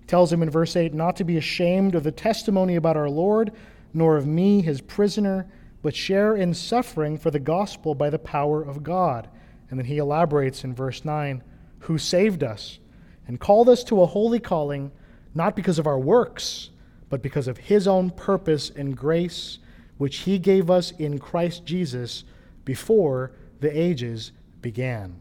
[0.07, 3.51] Tells him in verse 8 not to be ashamed of the testimony about our Lord,
[3.93, 5.47] nor of me, his prisoner,
[5.81, 9.29] but share in suffering for the gospel by the power of God.
[9.69, 11.43] And then he elaborates in verse 9
[11.79, 12.79] who saved us
[13.27, 14.91] and called us to a holy calling,
[15.33, 16.71] not because of our works,
[17.09, 19.59] but because of his own purpose and grace,
[19.97, 22.23] which he gave us in Christ Jesus
[22.65, 24.31] before the ages
[24.61, 25.15] began.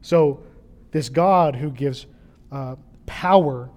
[0.00, 0.42] So,
[0.92, 2.06] this God who gives
[2.52, 2.76] uh,
[3.06, 3.68] power,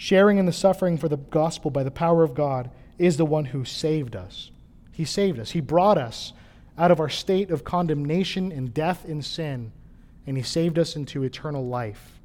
[0.00, 3.44] sharing in the suffering for the gospel by the power of God, is the one
[3.44, 4.50] who saved us.
[4.92, 5.50] He saved us.
[5.50, 6.32] He brought us
[6.78, 9.72] out of our state of condemnation and death in sin,
[10.26, 12.18] and He saved us into eternal life.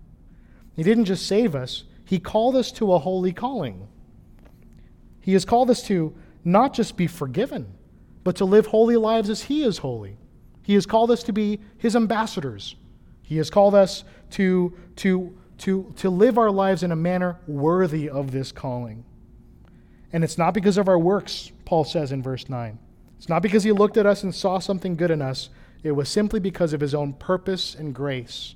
[0.74, 3.90] He didn't just save us, He called us to a holy calling.
[5.20, 6.16] He has called us to
[6.46, 7.74] not just be forgiven,
[8.24, 10.16] but to live holy lives as He is holy.
[10.64, 12.78] He has called us to be His ambassadors.
[13.22, 18.10] He has called us to, to, to, to live our lives in a manner worthy
[18.10, 19.06] of this calling.
[20.12, 22.80] And it's not because of our works, Paul says in verse 9.
[23.18, 25.50] It's not because he looked at us and saw something good in us.
[25.84, 28.56] It was simply because of his own purpose and grace.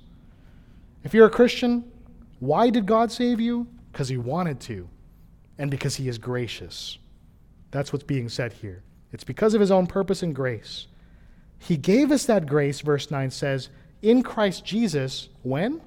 [1.04, 1.90] If you're a Christian,
[2.38, 3.66] why did God save you?
[3.92, 4.88] Because he wanted to,
[5.58, 6.98] and because he is gracious.
[7.70, 8.82] That's what's being said here.
[9.12, 10.86] It's because of his own purpose and grace.
[11.58, 13.68] He gave us that grace, verse 9 says,
[14.02, 15.80] in Christ Jesus, when?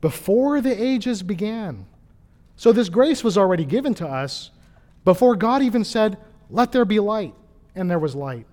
[0.00, 1.86] Before the ages began.
[2.56, 4.50] So this grace was already given to us
[5.04, 6.18] before God even said,
[6.50, 7.34] Let there be light,
[7.74, 8.46] and there was light.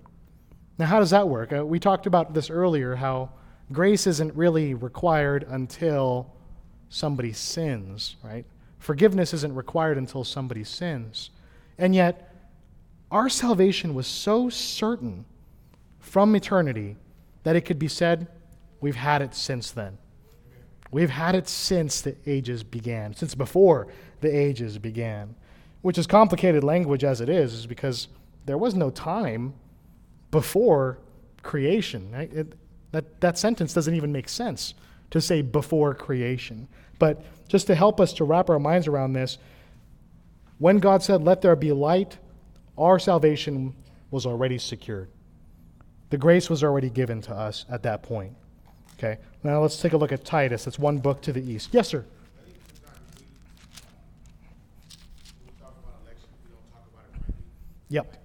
[0.78, 1.54] Now, how does that work?
[1.54, 3.32] Uh, we talked about this earlier how
[3.72, 6.34] grace isn't really required until
[6.90, 8.46] somebody sins, right?
[8.80, 11.30] Forgiveness isn't required until somebody sins.
[11.78, 12.34] And yet,
[13.12, 15.26] our salvation was so certain
[16.00, 16.98] from eternity
[17.44, 18.28] that it could be said,
[18.82, 19.98] we've had it since then.
[20.92, 23.88] We've had it since the ages began, since before
[24.22, 25.36] the ages began,
[25.82, 28.08] which is complicated language as it is, is because
[28.46, 29.54] there was no time
[30.32, 31.00] before
[31.44, 32.12] creation.
[32.12, 32.32] Right?
[32.34, 32.54] It,
[32.92, 34.74] that, that sentence doesn't even make sense
[35.12, 36.68] to say before creation.
[36.98, 39.38] But just to help us to wrap our minds around this,
[40.58, 42.18] when God said, Let there be light,
[42.78, 43.76] our salvation
[44.12, 45.10] was already secured.
[46.10, 48.34] The grace was already given to us at that point.
[48.98, 50.64] Okay, now let's take a look at Titus.
[50.64, 51.70] That's one book to the east.
[51.74, 52.06] Yes, sir.
[57.88, 58.08] Yep.
[58.08, 58.18] For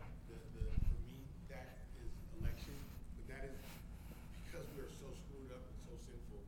[1.04, 1.20] me,
[1.52, 2.08] that is
[2.40, 2.72] election.
[3.20, 3.60] But that is
[4.48, 6.40] because we are so screwed up and so sinful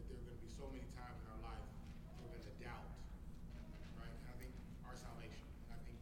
[0.00, 1.60] that there are going to be so many times in our life
[2.24, 2.88] where we have to doubt,
[4.00, 4.16] right?
[4.32, 4.48] Having
[4.88, 5.44] our salvation.
[5.68, 6.00] And I think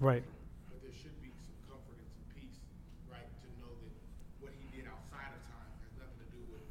[0.00, 0.24] right?
[0.68, 2.60] But there should be some comfort and some peace,
[3.10, 3.94] right, to know that
[4.40, 6.66] what he did outside of time has nothing to do with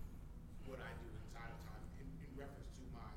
[0.67, 3.09] what I do inside of time in, in reference to my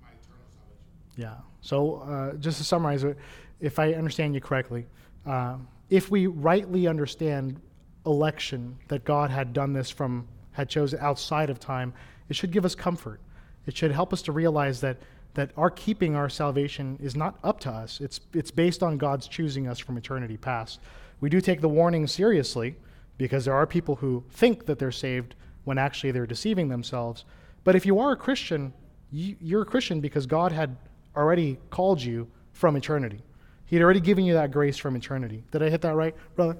[0.00, 0.88] my eternal salvation.
[1.16, 1.40] Yeah.
[1.60, 3.16] So uh, just to summarize it,
[3.60, 4.86] if I understand you correctly,
[5.26, 5.56] uh,
[5.90, 7.60] if we rightly understand
[8.04, 11.94] election, that God had done this from, had chosen outside of time,
[12.28, 13.20] it should give us comfort.
[13.66, 14.96] It should help us to realize that,
[15.34, 18.00] that our keeping our salvation is not up to us.
[18.00, 20.80] It's, it's based on God's choosing us from eternity past.
[21.20, 22.76] We do take the warning seriously
[23.16, 27.24] because there are people who think that they're saved when actually they're deceiving themselves.
[27.64, 28.72] But if you are a Christian,
[29.10, 30.76] you, you're a Christian because God had
[31.16, 33.22] already called you from eternity.
[33.64, 35.44] He had already given you that grace from eternity.
[35.50, 36.58] Did I hit that right, brother?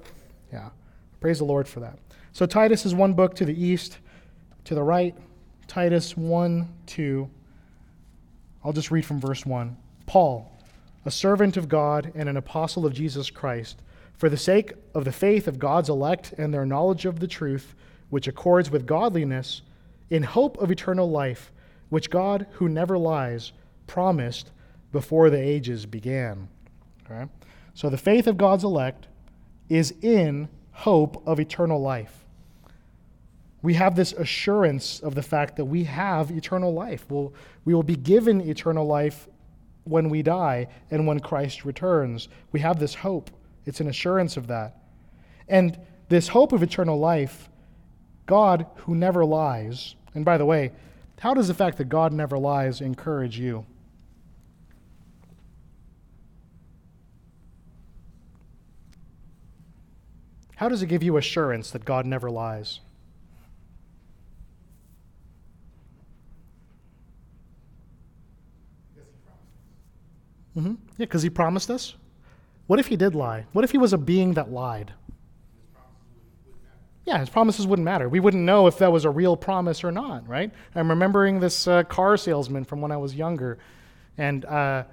[0.51, 0.69] Yeah.
[1.19, 1.99] Praise the Lord for that.
[2.31, 3.99] So Titus is one book to the east,
[4.63, 5.15] to the right.
[5.67, 7.29] Titus 1 2.
[8.63, 9.75] I'll just read from verse 1.
[10.05, 10.51] Paul,
[11.05, 13.81] a servant of God and an apostle of Jesus Christ,
[14.15, 17.75] for the sake of the faith of God's elect and their knowledge of the truth,
[18.09, 19.61] which accords with godliness,
[20.09, 21.51] in hope of eternal life,
[21.89, 23.51] which God, who never lies,
[23.87, 24.51] promised
[24.91, 26.47] before the ages began.
[27.05, 27.29] Okay?
[27.73, 29.07] So the faith of God's elect
[29.67, 32.22] is in hope of eternal life.
[33.63, 37.05] We have this assurance of the fact that we have eternal life.
[37.09, 37.33] We'll,
[37.63, 39.27] we will be given eternal life
[39.85, 42.27] when we die and when Christ returns.
[42.51, 43.31] We have this hope.
[43.65, 44.77] It's an assurance of that.
[45.47, 47.49] And this hope of eternal life,
[48.25, 50.71] God, who never lies, and by the way,
[51.19, 53.65] how does the fact that God never lies encourage you?
[60.57, 62.81] How does it give you assurance that God never lies?
[68.95, 70.63] Yes, he promised us.
[70.63, 71.95] hmm Yeah, because he promised us.
[72.67, 73.45] What if he did lie?
[73.53, 74.93] What if he was a being that lied?
[77.05, 78.07] Yeah, his promises wouldn't matter.
[78.07, 80.51] We wouldn't know if that was a real promise or not, right?
[80.73, 83.57] I'm remembering this uh, car salesman from when I was younger,
[84.17, 84.85] and uh,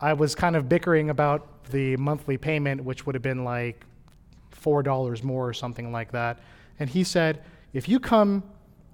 [0.00, 3.84] I was kind of bickering about the monthly payment, which would have been like
[4.50, 6.38] four dollars more or something like that.
[6.78, 7.42] And he said,
[7.74, 8.42] "If you come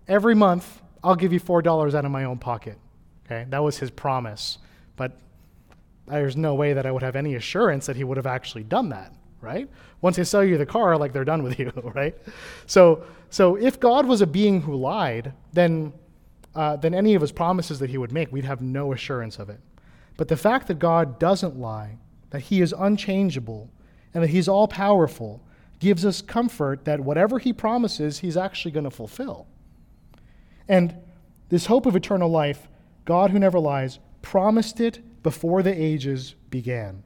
[0.08, 2.76] every month, I'll give you four dollars out of my own pocket."
[3.24, 4.58] Okay, that was his promise,
[4.96, 5.16] but
[6.08, 8.88] there's no way that I would have any assurance that he would have actually done
[8.90, 9.68] that, right?
[10.00, 12.16] Once they sell you the car, like they're done with you, right?
[12.66, 15.92] So, so if God was a being who lied, then,
[16.54, 19.50] uh, then any of his promises that he would make, we'd have no assurance of
[19.50, 19.60] it.
[20.16, 21.96] But the fact that God doesn't lie,
[22.30, 23.70] that he is unchangeable,
[24.14, 25.42] and that he's all powerful,
[25.78, 29.46] gives us comfort that whatever he promises, he's actually going to fulfill.
[30.68, 30.94] And
[31.48, 32.68] this hope of eternal life,
[33.04, 37.02] God who never lies, promised it before the ages began.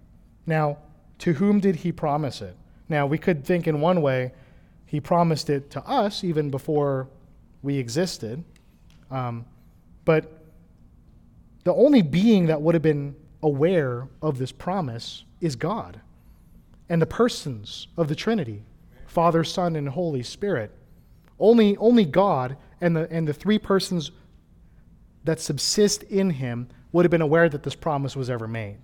[0.46, 0.78] Now,
[1.18, 2.56] to whom did he promise it?
[2.88, 4.30] Now, we could think in one way,
[4.86, 7.08] he promised it to us even before
[7.64, 8.44] we existed.
[9.10, 9.44] Um,
[10.04, 10.44] but
[11.64, 16.00] the only being that would have been aware of this promise is God
[16.88, 18.62] and the persons of the Trinity
[19.08, 20.70] Father, Son, and Holy Spirit.
[21.40, 24.12] Only, only God and the, and the three persons
[25.24, 28.78] that subsist in him would have been aware that this promise was ever made.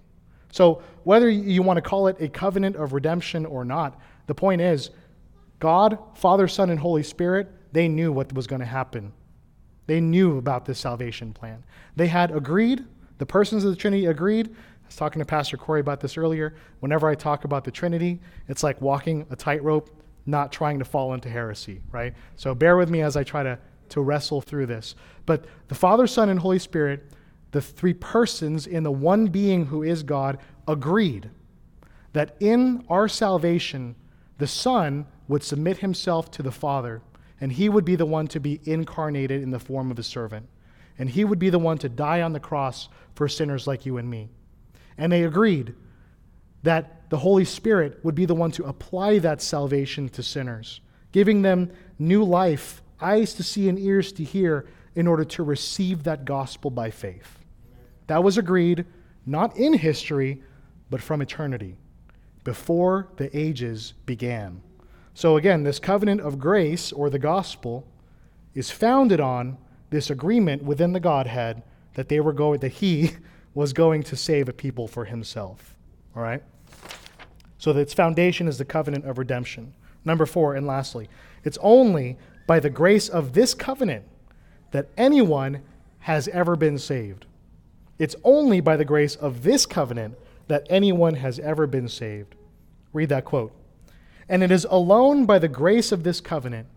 [0.51, 4.61] So, whether you want to call it a covenant of redemption or not, the point
[4.61, 4.91] is
[5.61, 9.13] God, Father, Son, and Holy Spirit, they knew what was going to happen.
[9.87, 11.65] They knew about this salvation plan.
[11.97, 12.85] They had agreed,
[13.19, 14.49] the persons of the Trinity agreed.
[14.49, 16.55] I was talking to Pastor Corey about this earlier.
[16.81, 19.91] Whenever I talk about the Trinity, it's like walking a tightrope,
[20.27, 22.15] not trying to fall into heresy, right?
[22.37, 23.59] So bear with me as I try to,
[23.91, 24.95] to wrestle through this.
[25.27, 27.11] But the Father, Son, and Holy Spirit
[27.51, 31.31] the three persons in the one being who is God agreed
[32.13, 33.95] that in our salvation,
[34.39, 37.03] the Son would submit himself to the Father,
[37.41, 40.49] and he would be the one to be incarnated in the form of a servant.
[40.99, 43.99] And he would be the one to die on the cross for sinners like you
[43.99, 44.31] and me.
[44.97, 45.75] And they agreed
[46.65, 50.81] that the Holy Spirit would be the one to apply that salvation to sinners,
[51.13, 56.03] giving them new life, eyes to see and ears to hear, in order to receive
[56.03, 57.38] that gospel by faith.
[58.09, 58.85] That was agreed
[59.25, 60.43] not in history,
[60.91, 61.77] but from eternity,
[62.43, 64.63] before the ages began.
[65.15, 67.87] So again, this covenant of grace, or the gospel,
[68.55, 69.59] is founded on
[69.91, 71.63] this agreement within the Godhead
[71.95, 73.11] that they were going that he
[73.55, 75.77] was going to save a people for himself.
[76.17, 76.43] All right?
[77.59, 79.75] So its foundation is the covenant of redemption.
[80.05, 81.09] Number four, and lastly,
[81.45, 84.05] it's only by the grace of this covenant
[84.71, 85.63] that anyone
[86.01, 87.27] has ever been saved.
[87.99, 92.35] It's only by the grace of this covenant that anyone has ever been saved.
[92.93, 93.53] Read that quote.
[94.29, 96.69] And it is alone by the grace of this covenant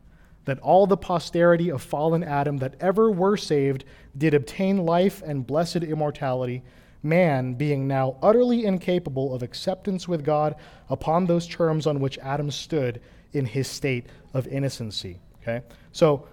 [0.46, 3.86] that all the posterity of fallen Adam that ever were saved
[4.18, 6.64] did obtain life and blessed immortality,
[7.04, 10.56] man being now utterly incapable of acceptance with God
[10.90, 13.02] upon those terms on which Adam stood
[13.34, 15.20] in his state of innocency.
[15.42, 15.62] Okay?
[15.92, 16.28] So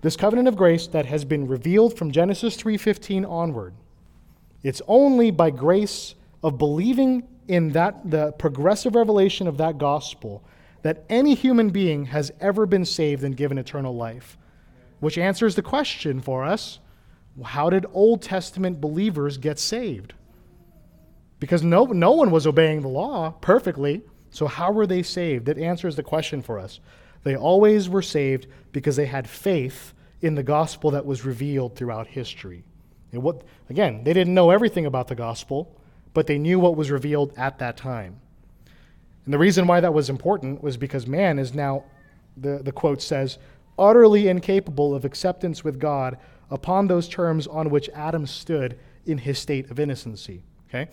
[0.00, 3.74] this covenant of grace that has been revealed from Genesis 3:15 onward
[4.64, 10.42] it's only by grace of believing in that the progressive revelation of that gospel
[10.82, 14.36] that any human being has ever been saved and given eternal life.
[15.00, 16.80] Which answers the question for us
[17.44, 20.14] how did Old Testament believers get saved?
[21.40, 25.48] Because no, no one was obeying the law perfectly, so how were they saved?
[25.48, 26.80] It answers the question for us.
[27.22, 32.06] They always were saved because they had faith in the gospel that was revealed throughout
[32.06, 32.64] history.
[33.22, 35.74] What, again, they didn't know everything about the gospel,
[36.12, 38.20] but they knew what was revealed at that time.
[39.24, 41.84] And the reason why that was important was because man is now,
[42.36, 43.38] the, the quote says,
[43.78, 46.18] utterly incapable of acceptance with God
[46.50, 50.42] upon those terms on which Adam stood in his state of innocency.
[50.68, 50.90] Okay?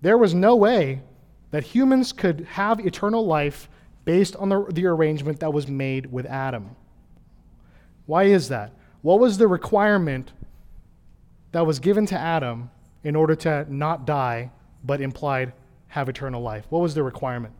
[0.00, 1.02] There was no way
[1.50, 3.68] that humans could have eternal life
[4.04, 6.76] based on the, the arrangement that was made with Adam.
[8.06, 8.72] Why is that?
[9.02, 10.32] What was the requirement
[11.52, 12.70] that was given to Adam
[13.04, 14.50] in order to not die,
[14.84, 15.52] but implied
[15.88, 16.66] have eternal life?
[16.70, 17.54] What was the requirement?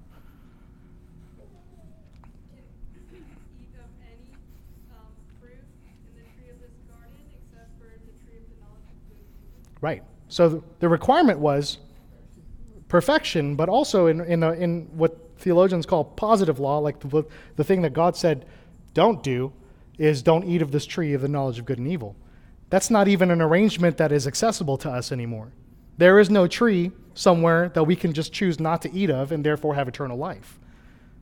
[9.80, 10.03] Right.
[10.28, 11.78] So the, requirement was
[12.89, 17.24] perfection, but also in, in, a, in what theologians call positive law, like the,
[17.57, 18.47] the thing that God said,
[18.95, 19.53] don't do,
[19.99, 22.16] is don't eat of this tree of the knowledge of good and evil.
[22.76, 25.50] That's not even an arrangement that is accessible to us anymore.
[25.96, 29.42] There is no tree somewhere that we can just choose not to eat of and
[29.42, 30.58] therefore have eternal life.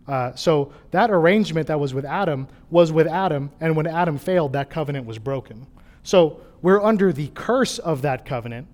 [0.08, 4.52] Uh, so that arrangement that was with Adam was with Adam, and when Adam failed,
[4.54, 5.64] that covenant was broken.
[6.02, 8.66] So we're under the curse of that covenant,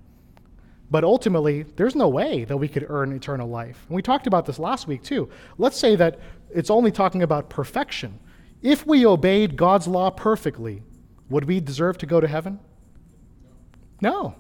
[0.91, 3.85] but ultimately, there's no way that we could earn eternal life.
[3.89, 5.29] And we talked about this last week too.
[5.59, 6.19] Let's say that
[6.49, 8.19] it's only talking about perfection.
[8.63, 10.83] If we obeyed God's law perfectly,
[11.29, 12.59] would we deserve to go to heaven?
[14.01, 14.35] No,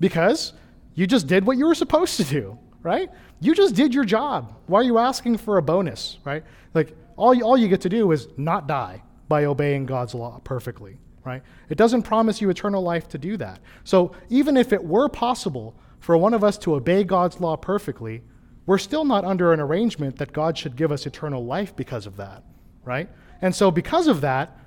[0.00, 0.52] because
[0.94, 3.10] you just did what you were supposed to do, right?
[3.40, 4.54] You just did your job.
[4.66, 6.42] Why are you asking for a bonus, right?
[6.74, 10.40] Like, all you, all you get to do is not die by obeying God's law
[10.44, 11.42] perfectly, right?
[11.68, 13.60] It doesn't promise you eternal life to do that.
[13.84, 18.22] So, even if it were possible for one of us to obey God's law perfectly,
[18.66, 22.16] we're still not under an arrangement that God should give us eternal life because of
[22.16, 22.42] that,
[22.84, 23.08] right?
[23.40, 24.58] And so, because of that,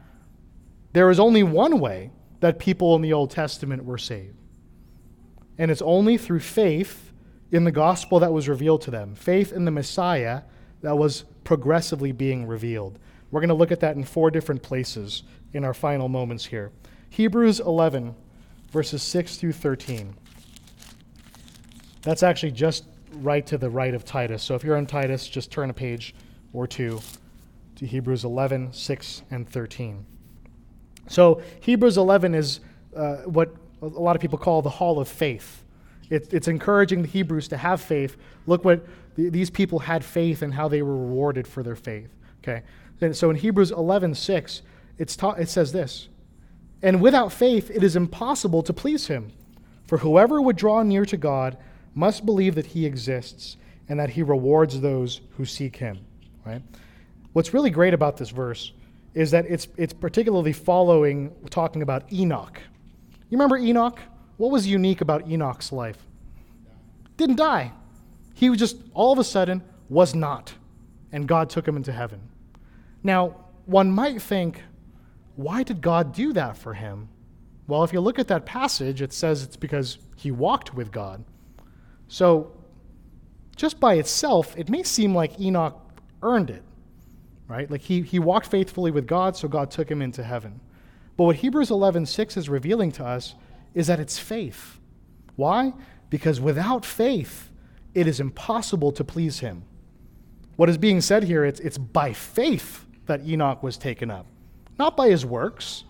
[0.94, 4.39] there is only one way that people in the Old Testament were saved.
[5.60, 7.12] And it's only through faith
[7.52, 10.42] in the gospel that was revealed to them, faith in the Messiah
[10.82, 12.98] that was progressively being revealed.
[13.30, 16.72] We're going to look at that in four different places in our final moments here.
[17.10, 18.16] Hebrews 11,
[18.72, 20.16] verses 6 through 13.
[22.02, 22.86] That's actually just
[23.16, 24.42] right to the right of Titus.
[24.42, 26.16] So if you're in Titus, just turn a page
[26.54, 27.02] or two
[27.76, 30.06] to Hebrews 11, 6, and 13.
[31.08, 32.62] So Hebrews 11 is
[32.96, 35.64] uh, what a lot of people call the hall of faith.
[36.10, 38.18] It, it's encouraging the Hebrews to have faith.
[38.48, 42.10] Look what the, these people had faith and how they were rewarded for their faith.
[42.44, 42.64] Okay,
[43.02, 44.62] and so in Hebrews 11, 6,
[44.98, 46.08] it's ta- it says this,
[46.82, 49.32] and without faith it is impossible to please him,
[49.86, 51.58] for whoever would draw near to God
[51.96, 53.58] must believe that he exists
[53.88, 56.00] and that he rewards those who seek him.
[56.46, 56.62] Right.
[57.34, 58.72] What's really great about this verse
[59.14, 62.62] is that it's, it's particularly following talking about Enoch.
[63.30, 64.00] You remember Enoch?
[64.38, 65.98] What was unique about Enoch's life?
[67.18, 67.74] Didn't die.
[68.34, 70.54] He was just all of a sudden was not,
[71.12, 72.22] and God took him into heaven.
[73.04, 74.64] Now, one might think,
[75.36, 77.10] why did God do that for him?
[77.68, 81.24] Well, if you look at that passage, it says it's because he walked with God.
[82.08, 82.52] So,
[83.56, 85.78] just by itself, it may seem like Enoch
[86.24, 86.64] earned it
[87.50, 87.70] right?
[87.70, 90.62] Like he, he walked faithfully with God, so God took him into heaven.
[91.20, 93.36] But what Hebrews 11:6 is revealing to us
[93.74, 94.80] is that it's faith.
[95.36, 95.74] Why?
[96.10, 97.52] Because without faith,
[97.94, 99.64] it is impossible to please him.
[100.56, 104.28] What is being said here, it's, it's by faith that Enoch was taken up,
[104.78, 105.84] not by his works,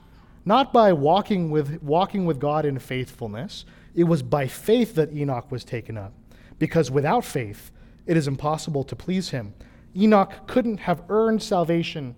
[0.46, 3.66] not by walking with, walking with God in faithfulness.
[3.94, 6.12] It was by faith that Enoch was taken up.
[6.58, 7.70] Because without faith,
[8.08, 9.54] it is impossible to please him.
[9.96, 12.16] Enoch couldn't have earned salvation.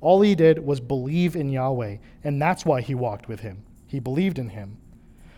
[0.00, 3.64] All he did was believe in Yahweh, and that's why he walked with him.
[3.86, 4.78] He believed in him.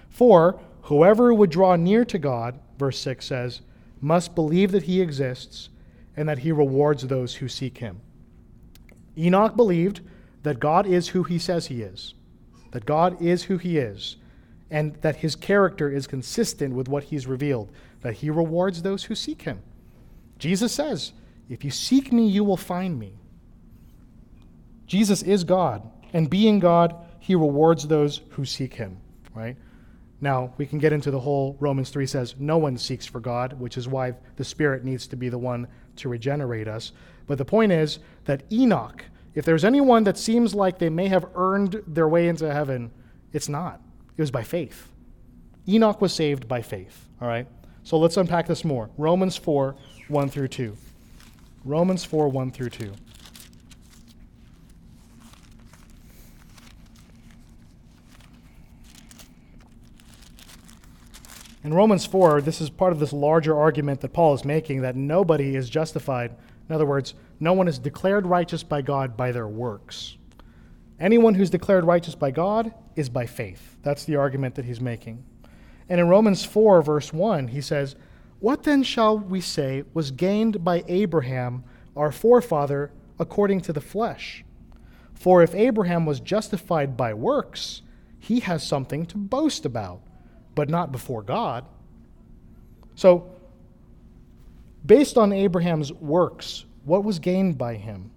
[0.08, 3.62] For whoever would draw near to God, verse 6 says,
[4.00, 5.68] must believe that he exists
[6.16, 8.00] and that he rewards those who seek him.
[9.16, 10.00] Enoch believed
[10.42, 12.14] that God is who he says he is,
[12.72, 14.16] that God is who he is,
[14.70, 17.70] and that his character is consistent with what he's revealed,
[18.02, 19.62] that he rewards those who seek him.
[20.38, 21.12] Jesus says,
[21.48, 23.19] if you seek me, you will find me.
[24.91, 28.97] Jesus is God, and being God, he rewards those who seek him,
[29.32, 29.57] right?
[30.20, 33.53] Now, we can get into the whole Romans 3 says no one seeks for God,
[33.53, 36.91] which is why the Spirit needs to be the one to regenerate us.
[37.28, 39.05] But the point is that Enoch,
[39.36, 42.91] if there's anyone that seems like they may have earned their way into heaven,
[43.32, 43.80] it's not.
[44.16, 44.88] It was by faith.
[45.68, 47.47] Enoch was saved by faith, all right?
[47.84, 48.91] So let's unpack this more.
[48.99, 49.76] Romans 4
[50.09, 50.76] 1 through 2.
[51.64, 52.93] Romans 4 1 through 2.
[61.62, 64.96] In Romans 4, this is part of this larger argument that Paul is making that
[64.96, 66.34] nobody is justified.
[66.68, 70.16] In other words, no one is declared righteous by God by their works.
[70.98, 73.76] Anyone who's declared righteous by God is by faith.
[73.82, 75.22] That's the argument that he's making.
[75.88, 77.96] And in Romans 4, verse 1, he says,
[78.40, 81.62] what then shall we say was gained by Abraham,
[81.94, 84.46] our forefather, according to the flesh?
[85.12, 87.82] For if Abraham was justified by works,
[88.18, 90.00] he has something to boast about,
[90.55, 91.64] but not before God.
[92.94, 93.30] So,
[94.84, 98.11] based on Abraham's works, what was gained by him?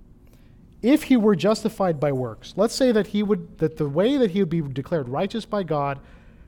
[0.82, 4.32] If he were justified by works, let's say that he would that the way that
[4.32, 6.00] he would be declared righteous by God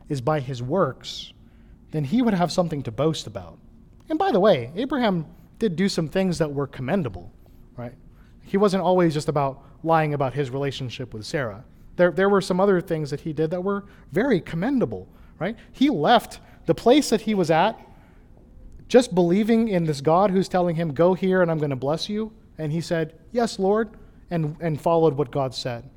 [0.10, 1.32] is by his works,
[1.92, 3.58] then he would have something to boast about.
[4.10, 5.26] And by the way, Abraham
[5.60, 7.32] did do some things that were commendable,
[7.78, 7.94] right?
[8.44, 11.64] He wasn't always just about lying about his relationship with Sarah.
[11.96, 15.08] There, there were some other things that he did that were very commendable,
[15.40, 15.58] right?
[15.72, 17.80] He left the place that he was at
[18.88, 22.10] just believing in this God who's telling him, Go here and I'm going to bless
[22.10, 22.32] you.
[22.58, 23.90] And he said, Yes, Lord,
[24.30, 25.90] and, and followed what God said.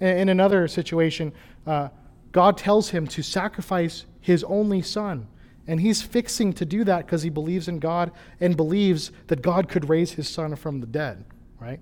[0.00, 1.32] In, another situation,
[1.66, 1.88] uh,
[2.32, 5.28] God tells him to sacrifice his only son
[5.66, 8.10] and he's fixing to do that because he believes in God
[8.40, 11.24] and believes that God could raise his son from the dead,
[11.60, 11.80] right?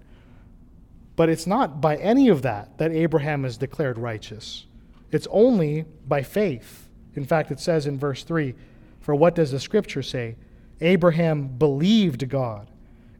[1.16, 4.66] But it's not by any of that that Abraham is declared righteous.
[5.11, 6.88] It's only by faith.
[7.14, 8.54] In fact, it says in verse 3
[9.00, 10.36] For what does the scripture say?
[10.80, 12.70] Abraham believed God,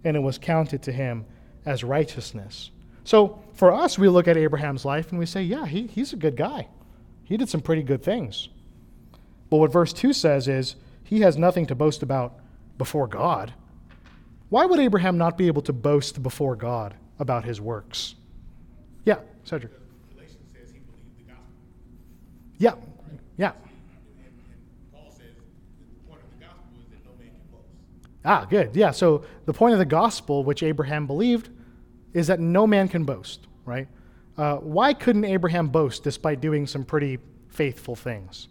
[0.05, 1.27] and it was counted to him
[1.67, 2.71] as righteousness.
[3.05, 6.17] So for us, we look at Abraham's life and we say, yeah, he, he's a
[6.17, 6.69] good guy.
[7.25, 8.49] He did some pretty good things.
[9.51, 12.39] But what verse 2 says is, he has nothing to boast about
[12.79, 13.53] before God.
[14.49, 18.15] Why would Abraham not be able to boast before God about his works?
[19.05, 19.73] Yeah, Cedric.
[20.15, 21.55] Galatians says he believed the gospel.
[22.59, 22.75] Yeah,
[23.37, 23.53] yeah.
[24.19, 28.10] And, and Paul says the point of the gospel is that no man can boast.
[28.25, 28.77] Ah, good.
[28.77, 31.49] Yeah, so the point of the gospel, which Abraham believed,
[32.13, 33.89] is that no man can boast, right?
[34.37, 37.19] Uh, why couldn't Abraham boast despite doing some pretty
[37.49, 38.49] faithful things?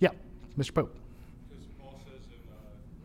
[0.00, 0.10] Yeah,
[0.58, 0.74] Mr.
[0.74, 0.96] Pope.
[1.48, 2.56] Because Paul says in uh,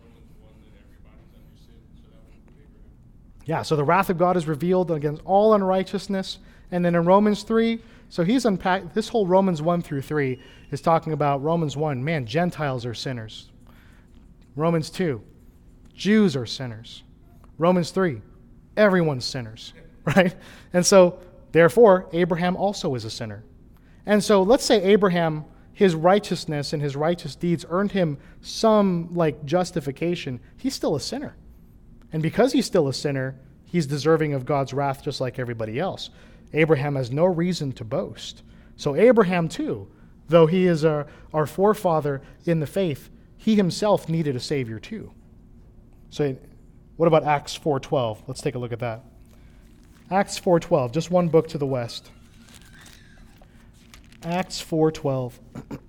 [0.04, 3.46] Romans 1 that everybody's under sin, so that would be Abraham.
[3.46, 6.40] Yeah, so the wrath of God is revealed against all unrighteousness.
[6.72, 7.80] And then in Romans 3,
[8.10, 10.40] so he's unpacked, this whole Romans 1 through 3
[10.72, 13.51] is talking about Romans 1, man, Gentiles are sinners.
[14.56, 15.22] Romans 2,
[15.94, 17.04] Jews are sinners.
[17.58, 18.22] Romans 3,
[18.76, 19.74] everyone's sinners,
[20.16, 20.36] right?
[20.74, 21.20] And so,
[21.52, 23.44] therefore, Abraham also is a sinner.
[24.06, 29.46] And so, let's say Abraham, his righteousness and his righteous deeds earned him some like
[29.46, 30.40] justification.
[30.58, 31.36] He's still a sinner.
[32.12, 36.10] And because he's still a sinner, he's deserving of God's wrath just like everybody else.
[36.54, 38.44] Abraham has no reason to boast.
[38.76, 39.88] So, Abraham, too,
[40.28, 43.11] though he is our, our forefather in the faith,
[43.42, 45.12] he himself needed a Savior, too.
[46.12, 46.38] So,
[46.96, 48.20] what about Acts 4.12?
[48.28, 49.04] Let's take a look at that.
[50.12, 52.12] Acts 4.12, just one book to the west.
[54.22, 55.34] Acts 4.12.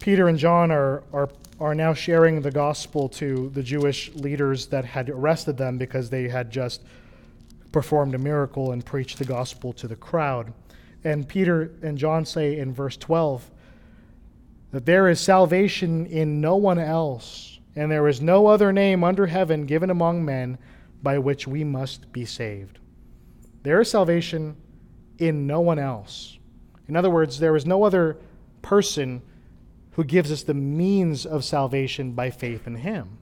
[0.00, 4.84] Peter and John are, are, are now sharing the gospel to the Jewish leaders that
[4.84, 6.82] had arrested them because they had just
[7.72, 10.52] performed a miracle and preached the gospel to the crowd.
[11.02, 13.50] And Peter and John say in verse 12
[14.72, 19.26] that there is salvation in no one else, and there is no other name under
[19.26, 20.58] heaven given among men
[21.02, 22.78] by which we must be saved.
[23.62, 24.56] There is salvation
[25.18, 26.38] in no one else.
[26.88, 28.16] In other words, there is no other
[28.62, 29.22] person
[29.92, 33.18] who gives us the means of salvation by faith in him.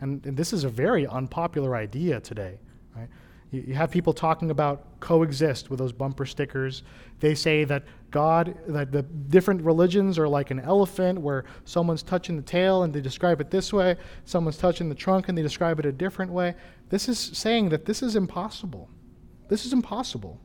[0.00, 2.58] And, and this is a very unpopular idea today.
[2.96, 3.08] Right?
[3.50, 6.82] You, have people talking about coexist with those bumper stickers.
[7.20, 12.36] They say that God, that the different religions are like an elephant where someone's touching
[12.36, 13.96] the tail and they describe it this way,
[14.26, 16.54] someone's touching the trunk and they describe it a different way.
[16.90, 18.90] This is saying that this is impossible.
[19.48, 20.38] This is impossible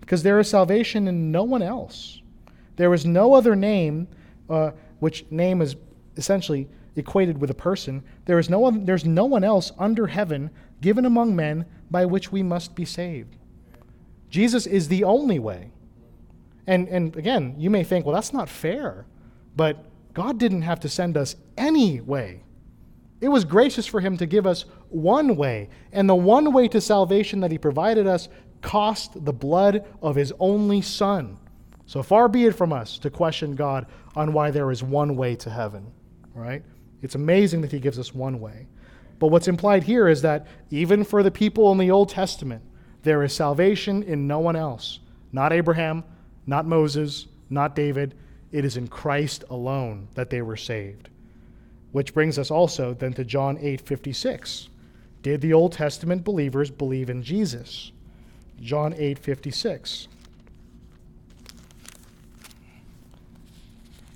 [0.00, 2.20] because there is salvation in no one else.
[2.76, 4.08] There is no other name,
[4.50, 5.76] uh, which name is
[6.16, 8.02] essentially equated with a person.
[8.24, 10.50] There is no one, there's no one else under heaven
[10.84, 13.36] given among men by which we must be saved.
[14.28, 15.70] Jesus is the only way.
[16.66, 19.06] And, and again, you may think, well, that's not fair.
[19.56, 22.42] But God didn't have to send us any way.
[23.22, 25.70] It was gracious for Him to give us one way.
[25.90, 28.28] And the one way to salvation that He provided us
[28.60, 31.38] cost the blood of His only Son.
[31.86, 35.34] So far be it from us to question God on why there is one way
[35.36, 35.90] to heaven,
[36.34, 36.62] right?
[37.00, 38.66] It's amazing that He gives us one way.
[39.18, 42.62] But what's implied here is that even for the people in the Old Testament,
[43.02, 45.00] there is salvation in no one else.
[45.32, 46.04] Not Abraham,
[46.46, 48.14] not Moses, not David.
[48.52, 51.08] It is in Christ alone that they were saved.
[51.92, 54.68] Which brings us also then to John 8:56.
[55.22, 57.92] Did the Old Testament believers believe in Jesus?
[58.60, 60.08] John 8:56.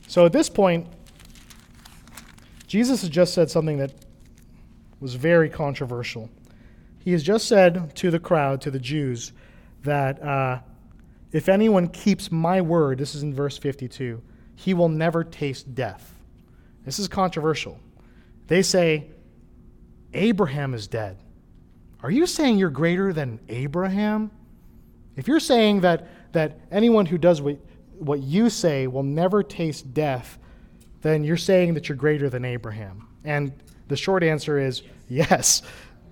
[0.07, 0.87] So at this point,
[2.67, 3.93] Jesus has just said something that
[5.01, 6.31] was very controversial.
[6.99, 9.33] He has just said to the crowd, to the Jews,
[9.85, 10.61] that uh,
[11.33, 14.21] if anyone keeps my word, this is in verse 52,
[14.57, 16.15] he will never taste death.
[16.85, 17.79] This is controversial.
[18.47, 19.09] They say,
[20.15, 21.19] Abraham is dead.
[22.03, 24.31] Are you saying you're greater than Abraham?
[25.17, 27.59] If you're saying that, that anyone who does what,
[27.99, 30.39] what you say will never taste death,
[31.03, 33.07] then you're saying that you're greater than Abraham.
[33.25, 33.53] And
[33.89, 35.63] the short answer is yes.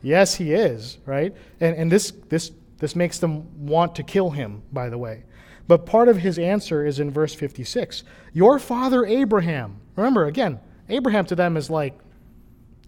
[0.02, 1.34] Yes, he is, right?
[1.60, 5.24] And, and this, this, this makes them want to kill him, by the way.
[5.68, 8.04] But part of his answer is in verse 56.
[8.32, 11.98] Your father Abraham, remember again, Abraham to them is like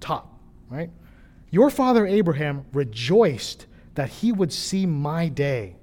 [0.00, 0.38] top,
[0.70, 0.90] right?
[1.50, 5.76] Your father Abraham rejoiced that he would see my day.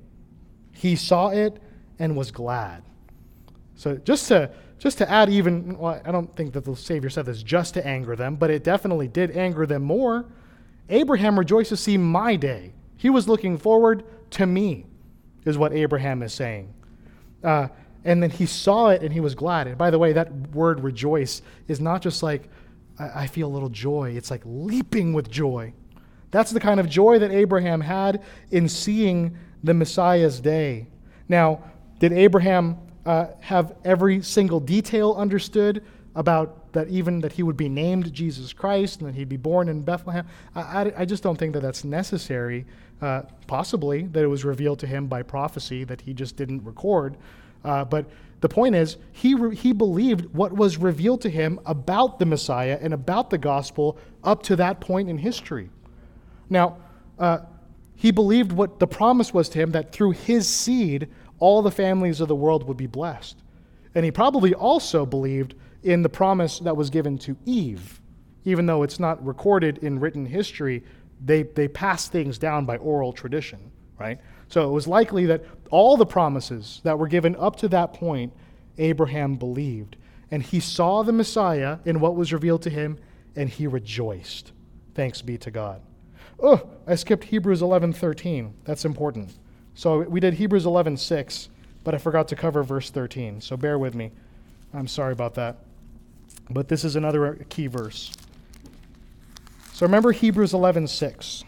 [0.71, 1.61] He saw it
[1.99, 2.83] and was glad.
[3.75, 7.25] So just to just to add even well, I don't think that the Savior said
[7.25, 10.25] this just to anger them, but it definitely did anger them more.
[10.89, 12.73] Abraham rejoiced to see my day.
[12.97, 14.85] He was looking forward to me,
[15.45, 16.73] is what Abraham is saying.
[17.43, 17.67] Uh,
[18.03, 19.67] and then he saw it and he was glad.
[19.67, 22.49] And by the way, that word rejoice is not just like,
[22.99, 25.73] I, I feel a little joy, it's like leaping with joy.
[26.31, 28.21] That's the kind of joy that Abraham had
[28.51, 30.87] in seeing the Messiah's day.
[31.27, 31.63] Now,
[31.99, 35.83] did Abraham uh, have every single detail understood
[36.15, 39.69] about that, even that he would be named Jesus Christ and that he'd be born
[39.69, 40.25] in Bethlehem?
[40.55, 42.65] I, I, I just don't think that that's necessary.
[43.01, 47.17] Uh, possibly that it was revealed to him by prophecy that he just didn't record.
[47.63, 48.05] Uh, but
[48.39, 52.79] the point is, he, re- he believed what was revealed to him about the Messiah
[52.81, 55.69] and about the gospel up to that point in history.
[56.49, 56.77] Now,
[57.19, 57.39] uh,
[57.95, 61.09] he believed what the promise was to him that through his seed,
[61.45, 63.37] all the families of the world would be blessed.
[63.93, 68.01] And he probably also believed in the promise that was given to Eve.
[68.45, 70.83] Even though it's not recorded in written history,
[71.23, 73.59] they, they passed things down by oral tradition,
[73.99, 74.17] right?
[74.47, 78.33] So it was likely that all the promises that were given up to that point,
[78.79, 79.97] Abraham believed.
[80.31, 82.97] And he saw the Messiah in what was revealed to him,
[83.35, 84.51] and he rejoiced.
[84.95, 85.83] Thanks be to God.
[86.39, 88.53] Oh, I skipped Hebrews 11:13.
[88.63, 89.37] That's important.
[89.75, 91.49] So we did Hebrews 11:6,
[91.83, 93.41] but I forgot to cover verse 13.
[93.41, 94.11] So bear with me.
[94.73, 95.57] I'm sorry about that.
[96.49, 98.11] But this is another key verse.
[99.73, 101.43] So remember Hebrews 11:6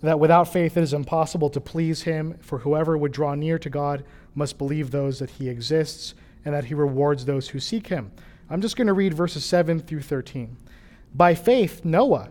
[0.00, 3.70] that without faith it is impossible to please him, for whoever would draw near to
[3.70, 4.04] God
[4.34, 6.14] must believe those that he exists
[6.44, 8.10] and that he rewards those who seek him.
[8.50, 10.56] I'm just going to read verses 7 through 13.
[11.14, 12.30] By faith Noah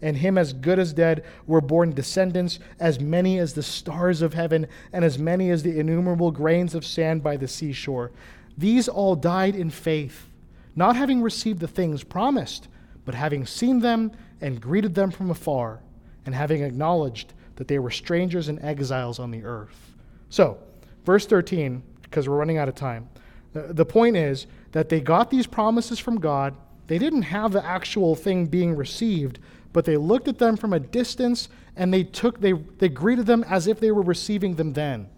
[0.00, 4.34] and him as good as dead, were born descendants, as many as the stars of
[4.34, 8.12] heaven, and as many as the innumerable grains of sand by the seashore.
[8.56, 10.28] These all died in faith,
[10.76, 12.68] not having received the things promised,
[13.04, 15.80] but having seen them and greeted them from afar,
[16.26, 19.94] and having acknowledged that they were strangers and exiles on the earth.
[20.28, 20.58] So,
[21.04, 23.08] verse 13, because we're running out of time.
[23.54, 26.54] Uh, the point is that they got these promises from God
[26.88, 29.38] they didn't have the actual thing being received,
[29.78, 33.44] but they looked at them from a distance and they took they, they greeted them
[33.44, 35.08] as if they were receiving them then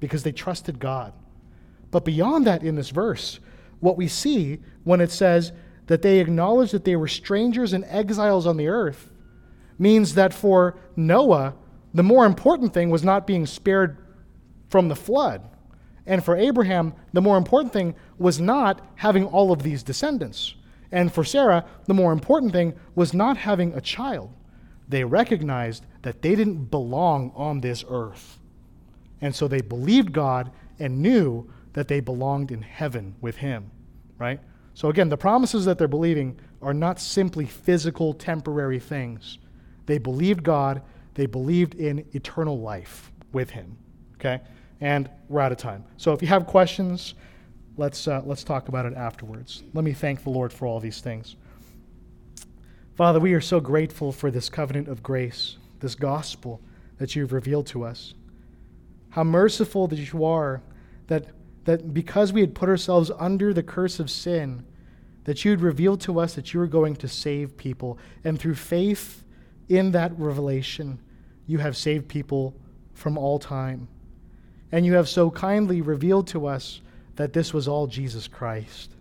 [0.00, 1.12] because they trusted God.
[1.92, 3.38] But beyond that in this verse,
[3.78, 5.52] what we see when it says
[5.86, 9.08] that they acknowledged that they were strangers and exiles on the earth
[9.78, 11.54] means that for Noah,
[11.94, 13.98] the more important thing was not being spared
[14.68, 15.48] from the flood.
[16.06, 20.56] And for Abraham, the more important thing was not having all of these descendants.
[20.90, 24.32] And for Sarah, the more important thing was not having a child.
[24.88, 28.38] They recognized that they didn't belong on this earth.
[29.20, 33.70] And so they believed God and knew that they belonged in heaven with Him,
[34.16, 34.40] right?
[34.74, 39.38] So again, the promises that they're believing are not simply physical, temporary things.
[39.86, 40.82] They believed God,
[41.14, 43.76] they believed in eternal life with Him,
[44.14, 44.40] okay?
[44.80, 45.84] And we're out of time.
[45.96, 47.14] So if you have questions,
[47.78, 49.62] let's, uh, let's talk about it afterwards.
[49.72, 51.36] Let me thank the Lord for all these things.
[52.96, 56.60] Father, we are so grateful for this covenant of grace, this gospel
[56.98, 58.14] that you've revealed to us.
[59.10, 60.60] How merciful that you are
[61.06, 61.26] that,
[61.64, 64.66] that because we had put ourselves under the curse of sin,
[65.24, 67.98] that you had revealed to us that you were going to save people.
[68.24, 69.24] And through faith
[69.68, 71.00] in that revelation,
[71.46, 72.54] you have saved people
[72.94, 73.86] from all time.
[74.72, 76.80] And you have so kindly revealed to us
[77.18, 78.92] that this was all Jesus Christ.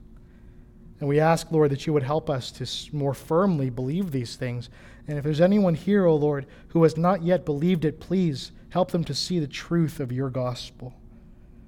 [1.00, 4.72] And we ask, Lord, that you would help us to more firmly believe these things.
[5.08, 8.52] And if there's anyone here, O oh Lord, who has not yet believed it, please
[8.70, 10.96] help them to see the truth of your gospel.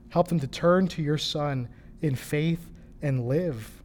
[0.10, 1.70] Help them to turn to your Son
[2.02, 2.72] in faith
[3.04, 3.84] and live.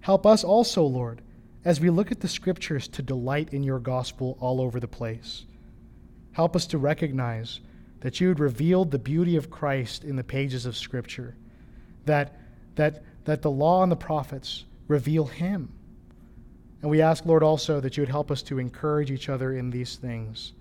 [0.00, 1.22] Help us also, Lord,
[1.64, 5.46] as we look at the scriptures, to delight in your gospel all over the place.
[6.32, 7.60] Help us to recognize
[8.00, 11.34] that you had revealed the beauty of Christ in the pages of Scripture
[12.08, 12.36] that,
[12.74, 15.72] that, that the law and the prophets reveal him.
[16.82, 19.70] And we ask, Lord, also that you would help us to encourage each other in
[19.70, 20.52] these things.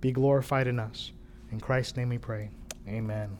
[0.00, 1.12] Be glorified in us.
[1.50, 2.50] In Christ's name we pray.
[2.88, 3.36] Amen.